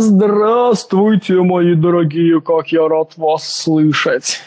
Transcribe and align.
Здравствуйте, 0.00 1.42
мои 1.42 1.74
дорогие, 1.74 2.40
как 2.40 2.68
я 2.68 2.86
рад 2.86 3.12
вас 3.16 3.48
слышать. 3.48 4.40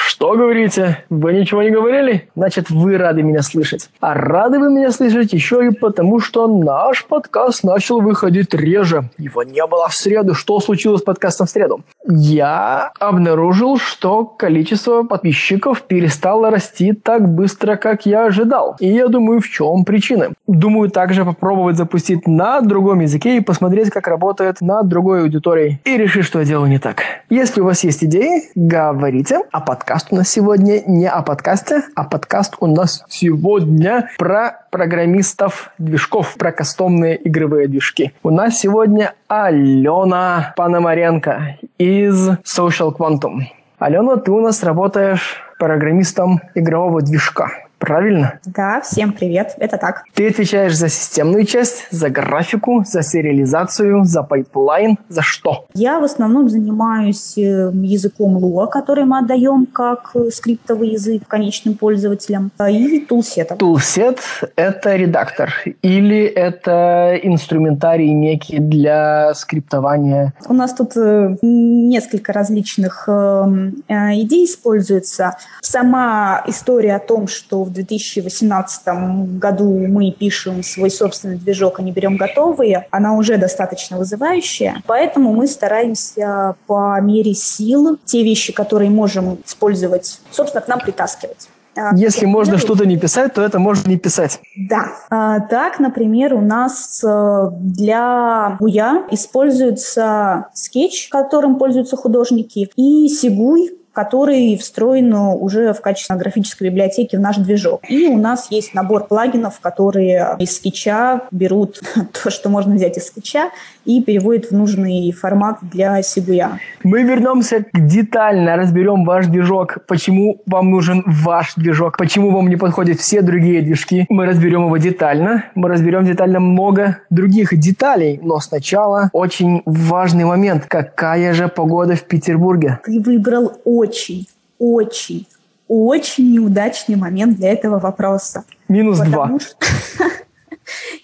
Что 0.00 0.36
говорите? 0.36 1.04
Вы 1.10 1.32
ничего 1.32 1.60
не 1.60 1.70
говорили? 1.70 2.28
Значит, 2.36 2.70
вы 2.70 2.96
рады 2.96 3.24
меня 3.24 3.42
слышать. 3.42 3.90
А 3.98 4.14
рады 4.14 4.60
вы 4.60 4.70
меня 4.70 4.92
слышать 4.92 5.32
еще 5.32 5.66
и 5.66 5.70
потому, 5.70 6.20
что 6.20 6.46
наш 6.46 7.04
подкаст 7.04 7.64
начал 7.64 8.00
выходить 8.00 8.54
реже. 8.54 9.10
Его 9.18 9.42
не 9.42 9.66
было 9.66 9.88
в 9.88 9.94
среду. 9.94 10.34
Что 10.34 10.60
случилось 10.60 11.00
с 11.00 11.04
подкастом 11.04 11.48
в 11.48 11.50
среду? 11.50 11.80
Я 12.06 12.92
обнаружил, 13.00 13.76
что 13.76 14.24
количество 14.24 15.02
подписчиков 15.02 15.82
перестало 15.82 16.50
расти 16.50 16.92
так 16.92 17.28
быстро, 17.28 17.74
как 17.74 18.06
я 18.06 18.26
ожидал. 18.26 18.76
И 18.78 18.88
я 18.88 19.08
думаю, 19.08 19.40
в 19.40 19.48
чем 19.48 19.84
причина. 19.84 20.28
Думаю 20.46 20.90
также 20.90 21.24
попробовать 21.24 21.76
запустить 21.76 22.28
на 22.28 22.60
другом 22.60 23.00
языке 23.00 23.36
и 23.36 23.40
посмотреть, 23.40 23.90
как 23.90 24.06
работает 24.06 24.60
на 24.60 24.82
другой 24.82 25.22
аудитории. 25.22 25.80
И 25.84 25.96
решить, 25.96 26.24
что 26.24 26.38
я 26.38 26.44
делаю 26.44 26.70
не 26.70 26.78
так. 26.78 27.02
Если 27.30 27.60
у 27.60 27.64
вас 27.64 27.82
есть 27.82 28.04
идеи, 28.04 28.44
говорите. 28.54 29.40
А 29.50 29.60
подкаст 29.60 29.87
подкаст 29.88 30.08
у 30.10 30.16
нас 30.16 30.28
сегодня 30.28 30.82
не 30.86 31.08
о 31.08 31.22
подкасте, 31.22 31.82
а 31.94 32.04
подкаст 32.04 32.56
у 32.60 32.66
нас 32.66 33.02
сегодня 33.08 34.10
про 34.18 34.66
программистов 34.70 35.70
движков, 35.78 36.34
про 36.36 36.52
кастомные 36.52 37.26
игровые 37.26 37.68
движки. 37.68 38.12
У 38.22 38.28
нас 38.28 38.58
сегодня 38.58 39.14
Алена 39.28 40.52
Пономаренко 40.58 41.56
из 41.78 42.28
Social 42.44 42.94
Quantum. 42.94 43.44
Алена, 43.78 44.16
ты 44.16 44.30
у 44.30 44.40
нас 44.40 44.62
работаешь 44.62 45.40
программистом 45.58 46.42
игрового 46.54 47.00
движка. 47.00 47.48
Правильно? 47.78 48.40
Да, 48.44 48.80
всем 48.80 49.12
привет, 49.12 49.54
это 49.58 49.78
так. 49.78 50.04
Ты 50.14 50.28
отвечаешь 50.28 50.76
за 50.76 50.88
системную 50.88 51.44
часть, 51.44 51.86
за 51.90 52.10
графику, 52.10 52.82
за 52.84 53.02
сериализацию, 53.02 54.04
за 54.04 54.22
пайплайн, 54.22 54.98
за 55.08 55.22
что? 55.22 55.66
Я 55.74 56.00
в 56.00 56.04
основном 56.04 56.48
занимаюсь 56.48 57.38
э, 57.38 57.70
языком 57.72 58.36
Lua, 58.38 58.68
который 58.68 59.04
мы 59.04 59.18
отдаем 59.18 59.66
как 59.66 60.14
скриптовый 60.32 60.90
язык 60.90 61.22
конечным 61.28 61.74
пользователям, 61.74 62.50
а, 62.58 62.68
и 62.68 63.00
тулсетом. 63.00 63.58
Тулсет— 63.58 64.18
это 64.56 64.96
редактор 64.96 65.52
или 65.82 66.24
это 66.24 67.18
инструментарий 67.22 68.12
некий 68.12 68.58
для 68.58 69.32
скриптования? 69.34 70.34
У 70.48 70.52
нас 70.52 70.74
тут 70.74 70.96
э, 70.96 71.36
несколько 71.42 72.32
различных 72.32 73.08
эм, 73.08 73.84
э, 73.88 74.20
идей 74.20 74.46
используется. 74.46 75.36
Сама 75.60 76.42
история 76.46 76.96
о 76.96 77.00
том, 77.00 77.28
что 77.28 77.67
в 77.68 77.72
2018 77.72 79.38
году 79.38 79.86
мы 79.86 80.10
пишем 80.10 80.62
свой 80.62 80.90
собственный 80.90 81.36
движок, 81.36 81.78
а 81.78 81.82
не 81.82 81.92
берем 81.92 82.16
готовые, 82.16 82.86
она 82.90 83.14
уже 83.14 83.36
достаточно 83.36 83.98
вызывающая. 83.98 84.82
Поэтому 84.86 85.32
мы 85.32 85.46
стараемся 85.46 86.56
по 86.66 87.00
мере 87.00 87.34
сил 87.34 87.98
те 88.04 88.22
вещи, 88.22 88.52
которые 88.52 88.90
можем 88.90 89.38
использовать, 89.46 90.20
собственно, 90.30 90.62
к 90.62 90.68
нам 90.68 90.80
притаскивать. 90.80 91.48
А, 91.78 91.94
Если 91.94 92.20
например, 92.20 92.36
можно 92.36 92.58
что-то 92.58 92.86
не 92.86 92.96
писать, 92.96 93.34
то 93.34 93.42
это 93.42 93.58
можно 93.58 93.88
не 93.88 93.96
писать. 93.96 94.40
Да. 94.56 94.86
А, 95.10 95.40
так, 95.40 95.78
например, 95.78 96.34
у 96.34 96.40
нас 96.40 97.02
э, 97.04 97.50
для 97.52 98.56
Буя 98.58 99.04
используется 99.10 100.46
скетч, 100.54 101.08
которым 101.08 101.56
пользуются 101.56 101.96
художники, 101.96 102.70
и 102.74 103.08
Сигуй, 103.08 103.77
который 103.98 104.56
встроен 104.56 105.12
уже 105.12 105.72
в 105.72 105.80
качестве 105.80 106.14
графической 106.14 106.68
библиотеки 106.68 107.16
в 107.16 107.20
наш 107.20 107.36
движок. 107.36 107.80
И 107.88 108.06
у 108.06 108.16
нас 108.16 108.46
есть 108.48 108.72
набор 108.72 109.08
плагинов, 109.08 109.58
которые 109.58 110.36
из 110.38 110.54
скетча 110.54 111.22
берут 111.32 111.80
то, 112.22 112.30
что 112.30 112.48
можно 112.48 112.76
взять 112.76 112.96
из 112.96 113.08
скетча, 113.08 113.50
и 113.88 114.02
переводят 114.02 114.50
в 114.50 114.52
нужный 114.52 115.10
формат 115.12 115.58
для 115.62 116.02
Сигуя. 116.02 116.60
Мы 116.84 117.02
вернемся 117.04 117.64
к 117.64 117.86
детально 117.86 118.56
разберем 118.56 119.04
ваш 119.04 119.26
движок, 119.26 119.78
почему 119.88 120.42
вам 120.44 120.70
нужен 120.70 121.02
ваш 121.06 121.54
движок, 121.54 121.96
почему 121.96 122.30
вам 122.30 122.48
не 122.48 122.56
подходят 122.56 123.00
все 123.00 123.22
другие 123.22 123.62
движки. 123.62 124.04
Мы 124.10 124.26
разберем 124.26 124.66
его 124.66 124.76
детально, 124.76 125.46
мы 125.54 125.70
разберем 125.70 126.04
детально 126.04 126.38
много 126.38 126.98
других 127.08 127.58
деталей, 127.58 128.20
но 128.22 128.40
сначала 128.40 129.08
очень 129.14 129.62
важный 129.64 130.26
момент. 130.26 130.66
Какая 130.66 131.32
же 131.32 131.48
погода 131.48 131.96
в 131.96 132.02
Петербурге? 132.02 132.80
Ты 132.84 133.00
выбрал 133.00 133.58
очень, 133.64 134.28
очень, 134.58 135.26
очень 135.66 136.34
неудачный 136.34 136.96
момент 136.96 137.38
для 137.38 137.52
этого 137.52 137.78
вопроса. 137.78 138.44
Минус 138.68 138.98
два. 138.98 139.30
Что... 139.38 140.04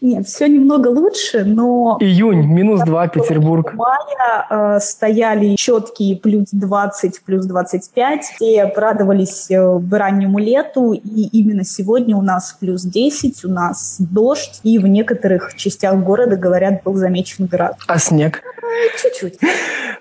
Нет, 0.01 0.27
все 0.27 0.49
немного 0.49 0.89
лучше, 0.89 1.45
но... 1.45 1.97
Июнь, 2.01 2.47
минус 2.47 2.81
2, 2.83 3.09
Петербург. 3.09 3.73
Мая 3.75 4.47
э, 4.77 4.81
стояли 4.81 5.57
четкие 5.57 6.17
плюс 6.17 6.49
20, 6.53 7.23
плюс 7.23 7.47
25. 7.47 8.25
Все 8.25 8.73
радовались 8.77 9.51
э, 9.51 9.81
раннему 9.91 10.39
лету, 10.39 10.93
и 10.93 11.29
именно 11.33 11.65
сегодня 11.65 12.17
у 12.17 12.23
нас 12.23 12.57
плюс 12.59 12.83
10, 12.83 13.45
у 13.45 13.49
нас 13.49 13.97
дождь, 13.99 14.61
и 14.63 14.79
в 14.79 14.87
некоторых 14.87 15.55
частях 15.55 15.97
города, 15.97 16.37
говорят, 16.37 16.83
был 16.83 16.95
замечен 16.95 17.47
град. 17.47 17.77
А 17.87 17.99
снег? 17.99 18.43
Э, 18.65 18.99
чуть-чуть. 19.01 19.39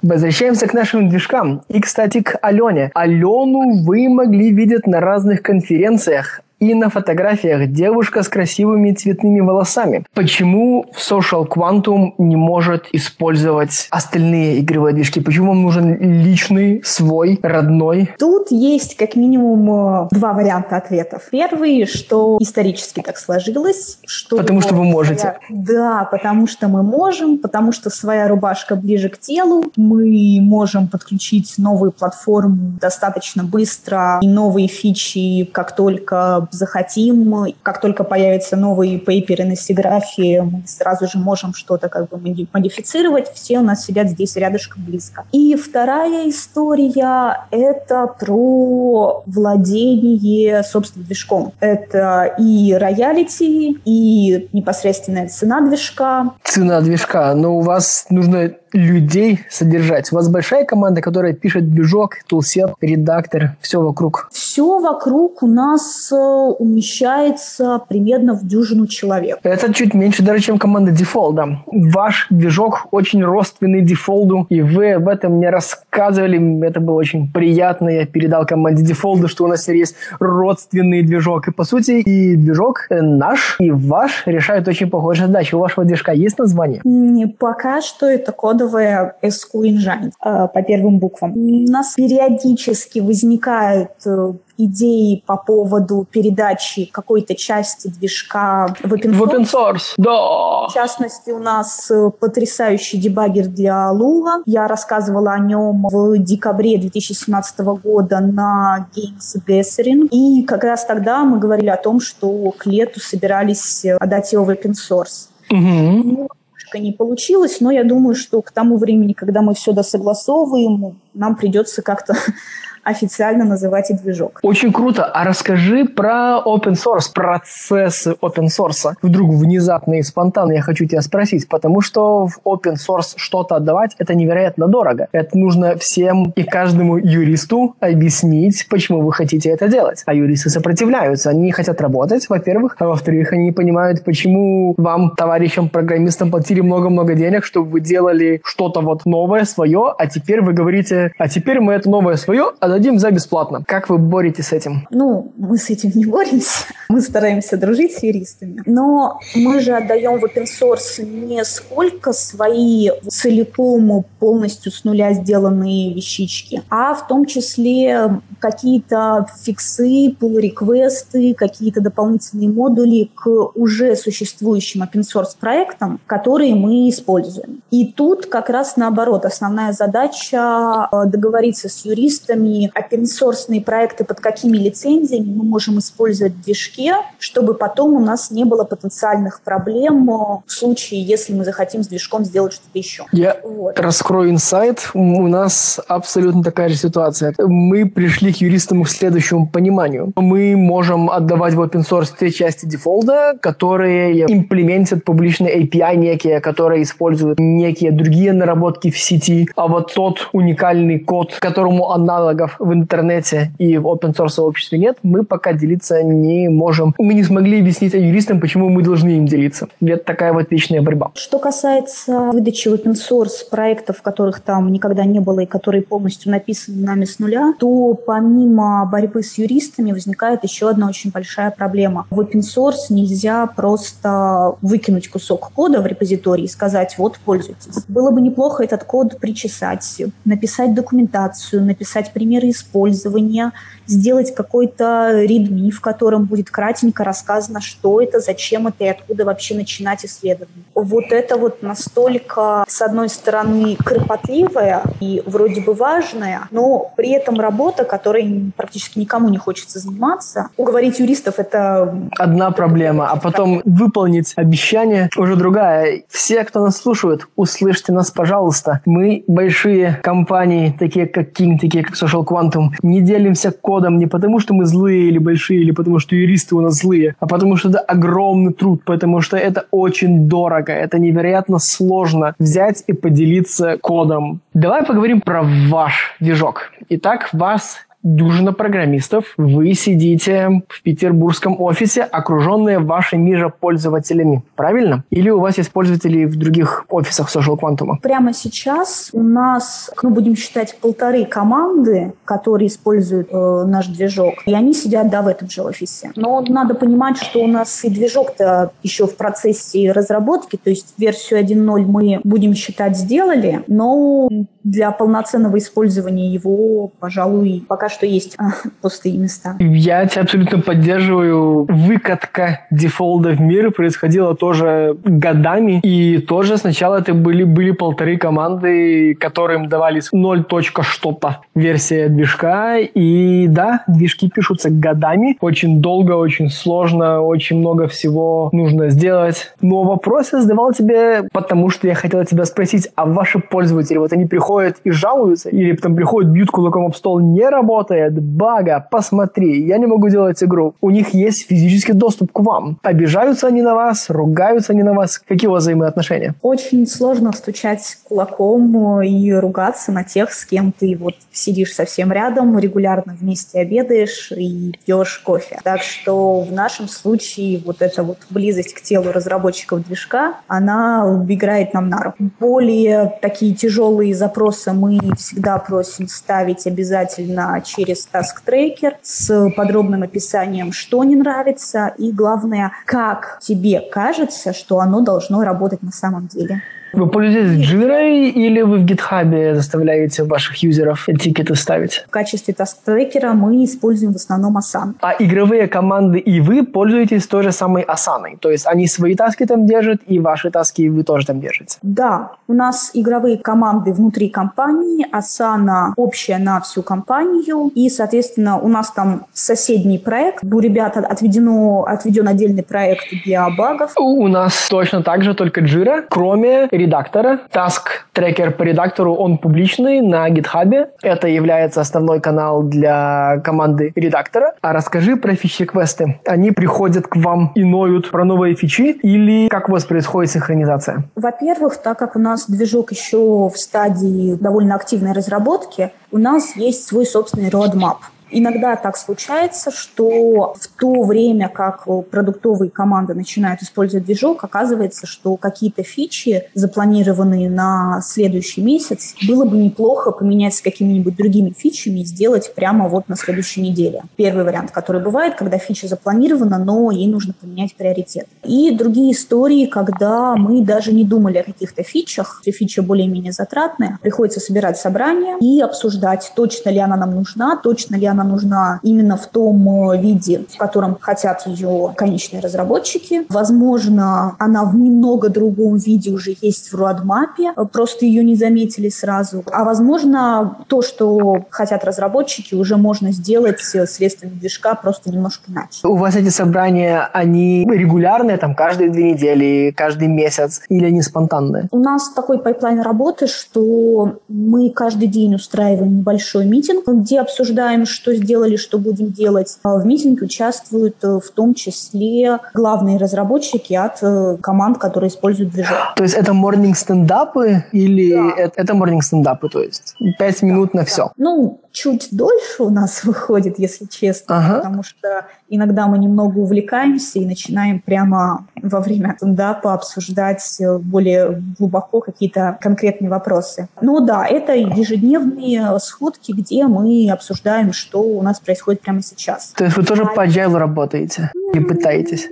Возвращаемся 0.01 0.68
к 0.68 0.74
нашим 0.74 1.09
движкам. 1.09 1.63
И, 1.69 1.80
кстати, 1.80 2.22
к 2.22 2.38
Алене. 2.41 2.91
Алену 2.94 3.84
вы 3.84 4.09
могли 4.09 4.51
видеть 4.51 4.88
на 4.88 5.00
разных 5.00 5.41
конференциях. 5.41 6.41
И 6.63 6.74
на 6.74 6.90
фотографиях 6.90 7.69
девушка 7.74 8.24
с 8.24 8.29
красивыми 8.29 8.94
цветными 8.94 9.41
волосами. 9.41 10.06
Почему 10.13 10.85
Social 10.96 11.46
Quantum 11.46 12.13
не 12.18 12.38
может 12.38 12.85
использовать 12.94 13.88
остальные 13.90 14.62
игровые 14.62 14.96
движки? 14.96 15.19
Почему 15.19 15.50
вам 15.50 15.62
нужен 15.62 15.97
личный, 16.00 16.81
свой, 16.85 17.38
родной? 17.44 18.12
Тут 18.18 18.50
есть 18.50 18.96
как 18.96 19.18
минимум 19.18 20.06
э, 20.06 20.07
два 20.12 20.31
варианта 20.31 20.78
ответов. 20.78 21.24
Первый, 21.31 21.85
что 21.85 22.38
исторически 22.40 23.01
так 23.01 23.18
сложилось. 23.18 23.97
Что 24.06 24.38
потому 24.38 24.62
что 24.62 24.74
вы 24.74 24.85
можете. 24.85 25.40
Да, 25.50 26.07
потому 26.09 26.47
что 26.47 26.69
мы 26.69 26.81
можем, 26.81 27.40
потому 27.40 27.74
что 27.74 27.90
своя 27.90 28.30
рубашка 28.30 28.78
ближе 28.78 29.09
к 29.09 29.19
телу. 29.19 29.66
Мы 29.75 30.40
можем 30.40 30.88
подключить 30.88 31.56
новую 31.57 31.91
платформу 31.91 32.78
достаточно 32.80 33.44
быстро 33.44 34.19
и 34.22 34.28
новые 34.28 34.69
фичи, 34.69 35.44
как 35.51 35.75
только 35.75 36.47
захотим, 36.58 37.53
как 37.62 37.81
только 37.81 38.03
появятся 38.03 38.56
новые 38.56 39.00
пейперы 39.00 39.46
на 39.46 39.56
стиграфии, 39.56 40.40
мы 40.40 40.64
сразу 40.68 41.08
же 41.08 41.18
можем 41.18 41.53
что-то 41.53 41.90
как 41.90 42.09
бы 42.09 42.47
модифицировать. 42.53 43.31
Все 43.34 43.59
у 43.59 43.64
нас 43.64 43.86
сидят 43.86 44.09
здесь 44.09 44.36
рядышком 44.36 44.84
близко. 44.84 45.25
И 45.31 45.56
вторая 45.56 46.30
история— 46.30 47.46
это 47.52 48.08
про 48.19 49.24
владение 49.25 50.63
собственным 50.63 51.08
движком. 51.08 51.53
Это 51.59 52.36
и 52.38 52.74
роялити, 52.74 53.78
и 53.86 54.50
непосредственная 54.53 55.28
цена 55.28 55.62
движка. 55.62 56.34
Цена 56.44 56.81
движка. 56.81 57.34
Но 57.34 57.58
у 57.58 57.62
вас 57.62 58.06
нужно 58.09 58.52
людей 58.74 59.42
содержать? 59.50 60.12
У 60.12 60.16
вас 60.16 60.30
большая 60.30 60.66
команда, 60.66 61.02
которая 61.02 61.34
пишет 61.34 61.69
движок, 61.69 62.18
тулсет, 62.28 62.74
редактор, 62.81 63.56
все 63.62 63.81
вокруг? 63.81 64.30
Все 64.31 64.80
вокруг 64.80 65.44
у 65.44 65.47
нас 65.47 66.12
э, 66.52 66.56
умещается 66.59 67.81
примерно 67.88 68.34
в 68.34 68.48
дюжину 68.48 68.88
человек. 68.88 69.40
Это 69.44 69.74
чуть 69.74 69.94
меньше 69.94 70.24
даже, 70.24 70.42
чем 70.42 70.58
команда 70.58 70.92
дефолда. 70.92 71.59
Ваш 71.68 72.28
движок 72.30 72.88
очень 72.92 73.24
родственный 73.24 73.81
дефолду, 73.81 74.46
и 74.50 74.62
вы 74.62 74.94
об 74.94 75.08
этом 75.08 75.34
мне 75.34 75.50
рассказывали. 75.50 76.66
Это 76.66 76.80
было 76.80 76.96
очень 76.96 77.31
приятно. 77.31 77.90
Я 77.90 78.06
передал 78.06 78.46
команде 78.46 78.84
дефолда, 78.84 79.28
что 79.28 79.44
у 79.44 79.48
нас 79.48 79.68
есть 79.68 79.96
родственный 80.20 81.02
движок. 81.02 81.48
И 81.48 81.52
по 81.52 81.64
сути 81.66 81.92
и 81.92 82.36
движок 82.36 82.88
наш, 82.90 83.58
и 83.60 83.72
ваш 83.72 84.24
решают 84.25 84.68
очень 84.68 84.90
похожие 84.90 85.28
задачи. 85.28 85.56
У 85.56 85.60
вашего 85.60 85.86
движка 85.86 86.14
есть 86.14 86.38
название? 86.40 86.81
Не, 86.84 87.28
пока 87.28 87.81
что 87.81 88.06
это 88.06 88.31
код 88.31 88.54
кодовая 88.54 89.16
SQ 89.24 89.62
Engine 89.63 90.12
э, 90.24 90.48
по 90.54 90.62
первым 90.62 91.00
буквам. 91.00 91.34
У 91.36 91.72
нас 91.72 91.94
периодически 91.96 93.00
возникают 93.00 93.92
э, 94.06 94.34
идеи 94.57 95.23
по 95.25 95.38
поводу 95.38 96.05
передачи 96.09 96.85
какой-то 96.85 97.35
части 97.35 97.88
движка 97.88 98.67
в 98.83 98.94
open 98.94 99.11
source. 99.11 99.17
В 99.17 99.23
open 99.23 99.44
source, 99.44 99.94
да. 99.97 100.67
В 100.67 100.71
частности, 100.73 101.31
у 101.31 101.39
нас 101.39 101.89
э, 101.91 102.11
потрясающий 102.19 102.97
дебаггер 102.97 103.47
для 103.47 103.91
Lua. 103.94 104.44
Я 104.45 104.67
рассказывала 104.67 105.33
о 105.33 105.39
нем 105.39 105.88
в 105.89 106.17
декабре 106.17 106.77
2017 106.77 107.59
года 107.59 108.19
на 108.19 108.88
Games 108.95 109.41
Gathering. 109.47 110.07
И 110.09 110.44
как 110.44 110.63
раз 110.63 110.85
тогда 110.85 111.23
мы 111.23 111.39
говорили 111.39 111.69
о 111.69 111.77
том, 111.77 112.00
что 112.00 112.51
к 112.57 112.65
лету 112.65 113.00
собирались 113.00 113.85
отдать 114.00 114.31
его 114.33 114.44
в 114.44 114.50
open 114.50 114.73
source. 114.73 115.29
Угу 115.50 116.29
немножко 116.73 116.79
не 116.79 116.91
получилось, 116.91 117.57
но 117.59 117.71
я 117.71 117.83
думаю, 117.83 118.15
что 118.15 118.41
к 118.41 118.51
тому 118.51 118.77
времени, 118.77 119.13
когда 119.13 119.41
мы 119.41 119.53
все 119.53 119.73
досогласовываем, 119.73 121.00
нам 121.13 121.35
придется 121.35 121.81
как-то 121.81 122.15
официально 122.83 123.45
называть 123.45 123.89
и 123.91 123.94
движок. 123.94 124.39
Очень 124.41 124.71
круто. 124.71 125.06
А 125.06 125.24
расскажи 125.24 125.85
про 125.85 126.41
open 126.45 126.74
source, 126.74 127.12
процессы 127.13 128.15
open 128.21 128.47
source. 128.47 128.94
Вдруг 129.01 129.33
внезапно 129.33 129.95
и 129.95 130.01
спонтанно 130.01 130.53
я 130.53 130.62
хочу 130.62 130.85
тебя 130.85 131.01
спросить, 131.01 131.47
потому 131.47 131.81
что 131.81 132.27
в 132.27 132.39
open 132.45 132.75
source 132.75 133.13
что-то 133.15 133.56
отдавать 133.56 133.95
это 133.97 134.15
невероятно 134.15 134.68
дорого. 134.68 135.07
Это 135.12 135.38
нужно 135.38 135.75
всем 135.77 136.31
и 136.35 136.44
каждому 136.44 136.97
юристу 136.97 137.75
объяснить, 137.80 138.68
почему 138.69 139.01
вы 139.01 139.13
хотите 139.13 139.50
это 139.50 139.68
делать. 139.68 140.03
А 140.06 140.13
юристы 140.13 140.50
сопротивляются. 140.50 141.29
Они 141.29 141.41
не 141.41 141.51
хотят 141.51 141.81
работать, 141.81 142.29
во-первых, 142.29 142.75
а 142.79 142.88
во-вторых, 142.88 143.33
они 143.33 143.45
не 143.45 143.51
понимают, 143.51 144.03
почему 144.03 144.74
вам, 144.77 145.12
товарищам 145.12 145.69
программистам, 145.69 146.31
платили 146.31 146.62
много-много 146.62 147.15
денег, 147.15 147.45
чтобы 147.45 147.69
вы 147.69 147.79
делали 147.79 148.41
что-то 148.44 148.81
вот 148.81 149.06
новое, 149.06 149.45
свое, 149.45 149.94
а 149.97 150.07
теперь 150.07 150.41
вы 150.41 150.53
говорите, 150.53 151.12
а 151.18 151.27
теперь 151.27 151.59
мы 151.59 151.74
это 151.74 151.89
новое 151.89 152.15
свое 152.15 152.51
отдадим 152.74 153.00
за 153.00 153.12
бесплатно. 153.12 153.64
Как 153.68 153.90
вы 153.90 153.98
боретесь 153.98 154.48
с 154.48 154.54
этим? 154.54 154.88
Ну, 154.90 155.31
мы 155.38 155.58
с 155.58 155.70
этим 155.70 155.92
не 155.94 156.06
боремся. 156.06 156.66
Мы 156.90 157.02
стараемся 157.02 157.58
дружить 157.58 157.94
с 157.94 158.04
юристами. 158.04 158.62
Но 158.68 159.20
мы 159.34 159.62
же 159.62 159.74
отдаем 159.74 160.20
в 160.20 160.25
open 160.25 160.46
source 160.46 161.04
не 161.04 161.44
сколько 161.44 162.14
свои 162.14 162.92
целиком 163.08 164.06
полностью 164.20 164.72
с 164.72 164.84
нуля 164.84 165.14
сделанные 165.14 165.94
вещички, 165.94 166.62
а 166.70 166.94
в 166.94 167.08
том 167.08 167.25
числе 167.25 168.22
какие-то 168.40 169.25
фиксы, 169.42 170.10
pull-реквесты, 170.20 171.34
какие-то 171.34 171.81
дополнительные 171.81 172.50
модули 172.50 173.10
к 173.16 173.28
уже 173.56 173.96
существующим 173.96 174.84
open 174.84 175.02
source 175.02 175.36
проектам, 175.40 176.00
которые 176.06 176.54
мы 176.54 176.90
используем. 176.90 177.64
И 177.72 177.92
тут 177.92 178.28
как 178.28 178.50
раз 178.50 178.78
наоборот, 178.78 179.25
основная 179.25 179.72
задача 179.72 180.90
э, 180.92 181.06
договориться 181.08 181.70
с 181.70 181.86
юристами, 181.86 182.62
open 182.69 183.04
source 183.04 183.48
проекты 183.63 184.04
под 184.04 184.19
какими 184.19 184.57
лицензиями 184.57 185.33
мы 185.33 185.44
можем 185.44 185.80
использовать 185.80 186.33
в 186.33 186.44
движке, 186.44 186.95
чтобы 187.19 187.54
потом 187.54 187.94
у 187.94 188.00
нас 188.00 188.31
не 188.31 188.44
было 188.44 188.63
потенциальных 188.63 189.42
проблем 189.42 190.06
в 190.06 190.44
случае, 190.48 191.01
если 191.01 191.33
мы 191.33 191.45
захотим 191.45 191.83
с 191.83 191.88
движком 191.88 192.25
сделать 192.25 192.54
что-то 192.54 192.77
еще. 192.77 193.06
Я 193.12 193.38
вот. 193.44 193.80
раскрою 193.80 194.31
инсайт. 194.31 194.92
У 194.94 195.27
нас 195.27 195.80
абсолютно 195.88 196.44
такая 196.44 196.69
же 196.69 196.75
ситуация. 196.75 197.33
Мы 197.39 197.88
пришли 197.88 198.33
к 198.33 198.38
юристам 198.38 198.83
к 198.83 198.89
следующему 198.89 199.48
пониманию. 199.48 200.12
Мы 200.15 200.56
можем 200.56 201.10
отдавать 201.10 201.54
в 201.54 201.62
open 201.62 201.83
source 201.88 202.10
те 202.19 202.31
части 202.31 202.65
дефолта, 202.65 203.38
которые 203.39 204.24
имплементят 204.24 205.04
публичные 205.04 205.63
API 205.63 205.95
некие, 205.95 206.39
которые 206.39 206.83
используют 206.83 207.39
некие 207.39 207.92
другие 207.92 208.33
наработки 208.33 208.92
в 208.92 208.98
сети. 208.98 209.50
А 209.56 209.68
вот 209.68 209.94
тот 209.94 210.30
уникальный 210.33 211.00
код, 211.00 211.38
которому 211.39 211.92
аналогов 211.92 212.52
в 212.59 212.73
интернете 212.73 213.51
и 213.57 213.77
в 213.77 213.88
open 213.88 214.15
source 214.15 214.29
сообществе 214.29 214.79
нет, 214.79 214.97
мы 215.03 215.23
пока 215.23 215.53
делиться 215.53 216.03
не 216.03 216.50
можем. 216.50 216.94
Мы 216.97 217.13
не 217.13 217.23
смогли 217.23 217.59
объяснить 217.59 217.94
юристам, 217.94 218.39
почему 218.39 218.69
мы 218.69 218.83
должны 218.83 219.17
им 219.17 219.25
делиться. 219.25 219.67
Ведь 219.81 220.05
такая 220.05 220.33
вот 220.33 220.51
вечная 220.51 220.81
борьба. 220.81 221.11
Что 221.15 221.39
касается 221.39 222.31
выдачи 222.31 222.67
open 222.67 222.94
source 222.94 223.50
проектов, 223.50 224.01
которых 224.01 224.41
там 224.41 224.71
никогда 224.71 225.05
не 225.05 225.19
было 225.19 225.41
и 225.41 225.45
которые 225.45 225.83
полностью 225.83 226.31
написаны 226.31 226.83
нами 226.85 227.05
с 227.05 227.19
нуля, 227.19 227.53
то 227.59 227.94
помимо 227.94 228.85
борьбы 228.85 229.23
с 229.23 229.38
юристами 229.38 229.91
возникает 229.91 230.44
еще 230.44 230.69
одна 230.69 230.88
очень 230.88 231.11
большая 231.11 231.51
проблема. 231.51 232.05
В 232.09 232.19
open 232.19 232.41
source 232.41 232.89
нельзя 232.89 233.45
просто 233.47 234.55
выкинуть 234.61 235.09
кусок 235.09 235.51
кода 235.53 235.81
в 235.81 235.85
репозитории 235.85 236.45
и 236.45 236.47
сказать, 236.47 236.95
вот, 236.97 237.19
пользуйтесь. 237.19 237.83
Было 237.88 238.11
бы 238.11 238.21
неплохо 238.21 238.63
этот 238.63 238.83
код 238.83 239.19
причесать, 239.19 240.01
написать 240.25 240.73
документацию, 240.73 241.63
написать 241.63 242.11
примеры 242.44 242.50
использования, 242.50 243.51
сделать 243.86 244.34
какой-то 244.34 245.25
readme, 245.25 245.69
в 245.69 245.81
котором 245.81 246.25
будет 246.25 246.50
кратенько 246.50 247.04
рассказано, 247.04 247.62
что 247.62 248.01
это, 248.01 248.19
зачем 248.19 248.68
это 248.68 248.86
и 248.86 248.88
откуда 248.88 249.25
вообще 249.25 249.56
начинать 249.56 250.06
исследование. 250.06 250.63
Вот 250.74 251.06
это 251.12 251.38
вот 251.38 251.62
настолько, 251.62 252.63
с 252.68 252.81
одной 252.81 253.10
стороны, 253.10 253.75
кропотливая 253.75 254.84
и 255.01 255.22
вроде 255.25 255.62
бы 255.62 255.74
важная, 255.74 256.48
но 256.51 256.94
при 256.95 257.12
этом 257.12 257.40
работа, 257.40 257.84
которой 257.84 258.51
практически 258.56 259.00
никому 259.00 259.30
не 259.30 259.38
хочется 259.38 259.80
заниматься. 259.80 260.48
Уговорить 260.57 261.00
юристов– 261.00 261.36
это... 261.38 261.94
Одна 262.18 262.51
проблема, 262.51 263.10
а 263.10 263.18
потом 263.18 263.62
выполнить 263.66 264.34
обещание 264.38 265.10
уже 265.18 265.36
другая. 265.36 266.04
Все, 266.07 266.44
кто 266.46 266.62
нас 266.62 266.78
слушает, 266.78 267.28
услышьте 267.36 267.92
нас, 267.92 268.12
пожалуйста. 268.12 268.81
Мы 268.86 269.24
большие 269.28 270.00
компании, 270.04 270.74
такие 270.78 271.06
как 271.06 271.30
King, 271.38 271.60
такие 271.60 271.84
как 271.84 271.96
Social 271.96 272.24
Quantum, 272.33 272.69
не 272.81 273.01
делимся 273.01 273.51
кодом 273.51 273.97
не 273.97 274.07
потому, 274.07 274.39
что 274.39 274.53
мы 274.53 274.65
злые 274.65 275.07
или 275.07 275.19
большие, 275.19 275.62
или 275.62 275.71
потому, 275.71 276.00
что 276.00 276.15
юристы 276.15 276.56
у 276.56 276.62
нас 276.62 276.77
злые, 276.80 277.15
а 277.19 277.27
потому 277.27 277.57
что 277.57 277.69
это 277.69 277.80
огромный 277.80 278.53
труд, 278.53 278.81
потому 278.85 279.21
что 279.21 279.38
это 279.38 279.65
очень 279.71 280.27
дорого, 280.27 280.74
это 280.74 280.97
невероятно 280.97 281.59
сложно 281.59 282.33
взять 282.39 282.83
и 282.88 282.94
поделиться 282.94 283.77
кодом. 283.81 284.41
Давай 284.53 284.83
поговорим 284.83 285.21
про 285.21 285.44
ваш 285.44 286.15
движок. 286.19 286.71
Итак, 286.89 287.30
вас 287.33 287.77
дюжина 288.03 288.53
программистов, 288.53 289.33
вы 289.38 289.73
сидите 289.73 290.63
в 290.67 290.83
петербургском 290.83 291.59
офисе, 291.59 292.03
окруженные 292.03 292.79
вашими 292.79 293.35
же 293.35 293.50
пользователями, 293.50 294.44
правильно? 294.55 295.03
Или 295.09 295.29
у 295.29 295.39
вас 295.39 295.57
есть 295.57 295.71
пользователи 295.71 296.25
в 296.25 296.38
других 296.38 296.85
офисах 296.89 297.33
Social 297.33 297.57
Quantum? 297.57 297.97
Прямо 298.01 298.33
сейчас 298.33 299.09
у 299.13 299.23
нас, 299.23 299.89
ну, 300.01 300.09
будем 300.09 300.35
считать, 300.35 300.77
полторы 300.79 301.25
команды, 301.25 302.13
которые 302.25 302.67
используют 302.67 303.29
э, 303.31 303.63
наш 303.65 303.88
движок, 303.88 304.35
и 304.45 304.53
они 304.53 304.73
сидят, 304.73 305.09
да, 305.09 305.21
в 305.21 305.27
этом 305.27 305.50
же 305.50 305.61
офисе. 305.61 306.11
Но 306.15 306.44
надо 306.47 306.75
понимать, 306.75 307.17
что 307.17 307.39
у 307.39 307.47
нас 307.47 307.83
и 307.85 307.89
движок-то 307.89 308.71
еще 308.83 309.07
в 309.07 309.15
процессе 309.15 309.91
разработки, 309.91 310.59
то 310.61 310.69
есть 310.69 310.94
версию 310.97 311.39
1.0 311.39 311.85
мы, 311.85 312.19
будем 312.23 312.53
считать, 312.53 312.97
сделали, 312.97 313.63
но 313.67 314.29
для 314.63 314.91
полноценного 314.91 315.57
использования 315.57 316.31
его, 316.31 316.91
пожалуй, 317.00 317.65
пока 317.67 317.89
что 317.94 318.06
есть 318.06 318.38
пустые 318.81 319.18
места. 319.18 319.56
Я 319.60 320.06
тебя 320.06 320.24
абсолютно 320.24 320.60
поддерживаю. 320.60 321.66
Выкатка 321.69 322.62
дефолда 322.72 323.31
в 323.31 323.42
мир 323.42 323.72
происходила 323.72 324.36
тоже 324.36 324.98
годами. 325.04 325.80
И 325.84 326.18
тоже 326.18 326.57
сначала 326.57 326.98
это 326.98 327.13
были, 327.13 327.44
были 327.44 327.72
полторы 327.72 328.18
команды, 328.18 329.16
которым 329.16 329.69
давались 329.69 330.10
0. 330.12 330.45
что-то 330.81 331.42
версия 331.56 332.10
движка. 332.10 332.78
И 332.80 333.48
да, 333.48 333.84
движки 333.88 334.30
пишутся 334.30 334.69
годами. 334.69 335.38
Очень 335.39 335.81
долго, 335.81 336.13
очень 336.13 336.50
сложно, 336.50 337.22
очень 337.22 337.60
много 337.60 337.88
всего 337.88 338.50
нужно 338.51 338.89
сделать. 338.89 339.54
Но 339.62 339.84
вопрос 339.84 340.34
я 340.34 340.42
задавал 340.42 340.74
тебе, 340.74 341.28
потому 341.31 341.69
что 341.69 341.88
я 341.88 341.96
хотел 341.96 342.24
тебя 342.25 342.46
спросить, 342.46 342.89
а 342.96 343.06
ваши 343.06 343.39
пользователи, 343.39 343.98
вот 343.98 344.13
они 344.13 344.25
приходят 344.25 344.77
и 344.84 344.91
жалуются, 344.91 345.50
или 345.50 345.74
потом 345.74 345.96
приходят, 345.96 346.32
бьют 346.32 346.50
кулаком 346.50 346.86
об 346.86 346.96
стол, 346.96 347.20
не 347.20 347.48
работает, 347.48 347.83
работает, 347.84 348.22
бага, 348.22 348.86
посмотри, 348.90 349.66
я 349.66 349.78
не 349.78 349.86
могу 349.86 350.10
делать 350.10 350.42
игру. 350.44 350.75
У 350.82 350.90
них 350.90 351.13
есть 351.13 351.48
физический 351.48 351.94
доступ 351.94 352.32
к 352.32 352.40
вам. 352.40 352.78
Обижаются 352.84 353.48
они 353.48 353.62
на 353.62 353.75
вас, 353.75 354.10
ругаются 354.10 354.74
они 354.74 354.84
на 354.84 354.94
вас. 354.94 355.20
Какие 355.20 355.50
у 355.50 355.52
вас 355.52 355.63
взаимоотношения? 355.63 356.36
Очень 356.42 356.88
сложно 356.88 357.32
стучать 357.34 357.98
кулаком 358.04 359.02
и 359.02 359.32
ругаться 359.34 359.92
на 359.92 360.04
тех, 360.04 360.32
с 360.32 360.46
кем 360.46 360.72
ты 360.72 360.98
вот 361.00 361.16
сидишь 361.32 361.74
совсем 361.74 362.12
рядом, 362.12 362.58
регулярно 362.60 363.16
вместе 363.20 363.60
обедаешь 363.60 364.32
и 364.32 364.74
пьешь 364.86 365.22
кофе. 365.24 365.60
Так 365.63 365.82
что 365.82 366.42
в 366.42 366.52
нашем 366.52 366.88
случае 366.88 367.62
вот 367.66 367.82
эта 367.82 368.04
вот 368.04 368.18
близость 368.30 368.74
к 368.74 368.82
телу 368.82 369.12
разработчиков 369.12 369.86
движка, 369.86 370.36
она 370.48 371.25
играет 371.28 371.74
нам 371.74 371.90
на 371.90 372.04
руку. 372.04 372.18
Более 372.40 373.13
такие 373.22 373.54
тяжелые 373.54 374.13
запросы 374.13 374.72
мы 374.74 375.00
всегда 375.18 375.58
просим 375.58 376.08
ставить 376.08 376.68
обязательно 376.68 377.56
через 377.75 378.08
Task 378.12 378.44
Tracker 378.46 378.96
с 379.01 379.50
подробным 379.56 380.03
описанием, 380.03 380.72
что 380.72 381.03
не 381.03 381.15
нравится, 381.15 381.94
и 381.98 382.12
главное, 382.12 382.72
как 382.86 383.39
тебе 383.42 383.82
кажется, 383.82 384.53
что 384.53 384.80
оно 384.80 385.01
должно 385.01 385.44
работать 385.44 385.84
на 385.84 385.92
самом 385.92 386.27
деле. 386.27 386.62
Вы 386.93 387.07
пользуетесь 387.07 387.67
Jira 387.67 388.07
или 388.07 388.62
вы 388.62 388.77
в 388.77 388.85
GitHub 388.85 389.55
заставляете 389.55 390.23
ваших 390.25 390.57
юзеров 390.57 391.07
тикеты 391.19 391.55
ставить? 391.55 392.05
В 392.07 392.12
качестве 392.12 392.53
таск-трекера 392.53 393.33
мы 393.33 393.65
используем 393.65 394.13
в 394.13 394.17
основном 394.17 394.59
Asana. 394.59 394.93
А 395.01 395.13
игровые 395.17 395.67
команды 395.67 396.19
и 396.19 396.39
вы 396.39 396.63
пользуетесь 396.63 397.25
той 397.25 397.41
же 397.41 397.51
самой 397.51 397.81
Asana? 397.81 398.38
То 398.39 398.51
есть 398.51 398.67
они 398.67 398.85
свои 398.85 399.15
таски 399.15 399.45
там 399.45 399.65
держат, 399.65 400.01
и 400.05 400.19
ваши 400.19 400.51
таски 400.51 400.88
вы 400.88 401.03
тоже 401.03 401.25
там 401.25 401.39
держите? 401.39 401.79
Да. 401.81 402.33
У 402.47 402.53
нас 402.53 402.91
игровые 402.93 403.39
команды 403.39 403.91
внутри 403.91 404.29
компании, 404.29 405.07
Asana 405.12 405.93
общая 405.95 406.38
на 406.38 406.62
всю 406.62 406.83
компанию, 406.83 407.71
и, 407.73 407.89
соответственно, 407.89 408.59
у 408.59 408.67
нас 408.67 408.91
там 408.91 409.25
соседний 409.33 409.97
проект. 409.97 410.43
У 410.43 410.59
ребят 410.59 410.95
отведено, 410.97 411.85
отведен 411.85 412.27
отдельный 412.27 412.62
проект 412.62 413.05
для 413.25 413.50
багов. 413.50 413.93
У 413.97 414.27
нас 414.27 414.67
точно 414.69 415.01
так 415.01 415.23
же, 415.23 415.33
только 415.33 415.62
Jira, 415.62 416.03
кроме 416.07 416.67
редактора. 416.84 417.40
Task 417.52 418.04
tracker 418.13 418.51
по 418.52 418.63
редактору, 418.63 419.16
он 419.16 419.38
публичный 419.38 420.02
на 420.02 420.30
GitHub. 420.30 420.88
Это 421.02 421.28
является 421.28 421.82
основной 421.82 422.20
канал 422.20 422.63
для 422.63 423.42
команды 423.44 423.92
редактора. 423.96 424.54
А 424.62 424.74
расскажи 424.74 425.16
про 425.16 425.36
feature 425.36 425.72
request 425.72 426.09
ы. 426.09 426.20
Они 426.25 426.52
приходят 426.52 427.08
к 427.08 427.16
вам 427.16 427.52
и 427.56 427.63
ноют 427.63 428.12
про 428.12 428.25
новые 428.25 428.56
фичи 428.56 428.92
или 429.02 429.48
как 429.48 429.70
у 429.70 429.72
вас 429.72 429.86
происходит 429.86 430.32
синхронизация? 430.32 431.04
Во-первых, 431.16 431.78
так 431.78 431.98
как 432.00 432.16
у 432.16 432.20
нас 432.20 432.50
движок 432.50 432.92
еще 432.92 433.50
в 433.50 433.58
стадии 433.58 434.36
довольно 434.36 434.75
активной 434.75 435.13
разработки, 435.13 435.92
у 436.12 436.18
нас 436.18 436.56
есть 436.56 436.88
свой 436.88 437.06
собственный 437.06 437.50
roadmap. 437.50 437.98
Иногда 438.36 438.75
так 438.75 438.98
случается, 438.98 439.70
что 439.70 440.56
в 440.60 440.68
то 440.80 441.04
время, 441.04 441.50
как 441.50 441.86
продуктовые 442.10 442.72
команды 442.72 443.13
начинают 443.13 443.62
использовать 443.62 444.06
движок, 444.06 444.44
оказывается, 444.44 445.06
что 445.06 445.38
какие-то 445.38 445.84
фичи, 445.84 446.50
запланированные 446.56 447.50
на 447.50 448.02
следующий 448.04 448.62
месяц, 448.62 449.16
было 449.28 449.46
бы 449.46 449.58
неплохо 449.58 450.12
поменять 450.12 450.56
с 450.56 450.62
какими-нибудь 450.62 451.16
другими 451.16 451.54
фичами 451.56 452.00
и 452.00 452.06
сделать 452.06 452.54
прямо 452.56 452.90
вот 452.90 453.08
на 453.08 453.16
следующей 453.16 453.62
неделе. 453.62 454.04
Первый 454.16 454.44
вариант, 454.44 454.72
который 454.72 455.02
бывает, 455.02 455.36
когда 455.36 455.60
фича 455.60 455.88
запланирована, 455.88 456.58
но 456.58 456.90
ей 456.90 457.08
нужно 457.08 457.34
поменять 457.40 457.75
приоритет. 457.75 458.28
И 458.44 458.75
другие 458.75 459.13
истории, 459.13 459.68
когда 459.68 460.36
мы 460.36 460.63
даже 460.63 460.92
не 460.92 461.04
думали 461.04 461.38
о 461.38 461.44
каких-то 461.44 461.84
фичах, 461.84 462.42
если 462.44 462.58
фича 462.58 462.82
более-менее 462.82 463.32
затратная, 463.32 464.00
приходится 464.02 464.40
собирать 464.40 464.78
собрание 464.78 465.38
и 465.40 465.62
обсуждать, 465.62 466.32
точно 466.36 466.70
ли 466.70 466.80
она 466.80 466.98
нам 466.98 467.12
нужна, 467.12 467.58
точно 467.58 467.96
ли 467.96 468.06
она 468.06 468.23
она 468.24 468.32
нужна 468.32 468.80
именно 468.84 469.18
в 469.18 469.27
том 469.27 469.92
э, 469.92 470.01
виде, 470.01 470.46
в 470.50 470.58
котором 470.58 470.98
хотят 471.00 471.46
ее 471.46 471.94
конечные 471.96 472.42
разработчики. 472.42 473.25
Возможно, 473.30 474.36
она 474.39 474.63
в 474.65 474.75
немного 474.75 475.30
другом 475.30 475.77
виде 475.77 476.12
уже 476.12 476.36
есть 476.42 476.72
в 476.72 476.82
roadmap, 476.82 477.53
э, 477.56 477.65
просто 477.65 478.06
ее 478.06 478.24
не 478.24 478.36
заметили 478.36 478.89
сразу. 478.89 479.44
А 479.51 479.63
возможно, 479.63 480.58
то, 480.68 480.82
что 480.82 481.46
хотят 481.50 481.84
разработчики, 481.84 482.56
уже 482.56 482.77
можно 482.77 483.12
сделать 483.12 483.60
средствами 483.60 484.32
движка 484.32 484.75
просто 484.75 485.12
немножко 485.12 485.51
иначе. 485.51 485.88
У 485.88 485.96
вас 485.96 486.15
эти 486.15 486.30
собрания, 486.30 487.10
они 487.13 487.65
регулярные, 487.70 488.38
там, 488.38 488.56
каждые 488.56 488.89
две 488.89 489.13
недели, 489.13 489.74
каждый 489.75 490.08
месяц, 490.08 490.62
или 490.70 490.86
они 490.86 491.01
спонтанные? 491.01 491.68
У 491.72 491.80
нас 491.80 492.10
такой 492.13 492.39
пайплайн 492.39 492.82
работы, 492.82 493.27
что 493.27 494.20
мы 494.27 494.70
каждый 494.70 495.08
день 495.08 495.36
устраиваем 495.36 495.98
небольшой 495.98 496.46
митинг, 496.46 496.88
где 496.88 497.20
обсуждаем, 497.20 497.86
что 497.86 498.12
сделали, 498.15 498.55
что 498.55 498.77
будем 498.77 499.12
делать. 499.12 499.58
А 499.63 499.77
в 499.77 499.86
митинге 499.86 500.25
участвуют 500.25 500.98
э, 501.03 501.20
в 501.20 501.32
том 501.32 501.53
числе 501.53 502.39
главные 502.53 502.98
разработчики 502.98 503.74
от 503.74 504.01
э, 504.01 504.38
команд, 504.41 504.77
которые 504.77 505.10
используют 505.10 505.51
движок. 505.51 505.96
То 505.96 506.03
есть 506.03 506.15
это 506.15 506.34
морнинг 506.34 506.77
стендапы 506.77 507.65
или 507.72 508.13
да. 508.13 508.34
это, 508.38 508.62
это 508.62 508.74
морнинг 508.74 509.03
стендапы, 509.03 509.50
то 509.50 509.62
есть 509.62 509.96
пять 510.17 510.41
да, 510.41 510.48
минут 510.48 510.74
на 510.74 510.82
да. 510.82 510.86
все? 510.86 511.12
Ну, 511.17 511.62
чуть 511.72 512.10
дольше 512.12 512.63
у 512.63 512.70
нас 512.70 513.03
выходит, 513.03 513.60
если 513.60 513.86
честно, 513.86 514.38
ага. 514.38 514.55
потому 514.58 514.84
что 514.84 515.25
иногда 515.55 515.88
мы 515.88 515.98
немного 515.98 516.39
увлекаемся 516.39 517.19
и 517.19 517.25
начинаем 517.25 517.79
прямо 517.79 518.48
во 518.62 518.79
время 518.79 519.15
стендапа 519.17 519.74
обсуждать 519.74 520.57
э, 520.60 520.77
более 520.77 521.41
глубоко 521.60 522.00
какие-то 522.00 522.57
конкретные 522.62 523.10
вопросы. 523.10 523.67
Ну 523.81 524.05
да, 524.05 524.25
это 524.25 524.53
ежедневные 524.53 525.79
сходки, 525.79 526.31
где 526.31 526.67
мы 526.67 527.10
обсуждаем, 527.12 527.74
что 527.74 528.01
у 528.01 528.22
нас 528.22 528.39
происходит 528.39 528.81
прямо 528.81 529.01
сейчас. 529.01 529.53
То 529.55 529.65
есть 529.65 529.77
вы 529.77 529.83
тоже 529.83 530.05
по 530.05 530.25
agile 530.25 530.57
работаете 530.57 531.31
и 531.53 531.60
пытаетесь? 531.60 532.29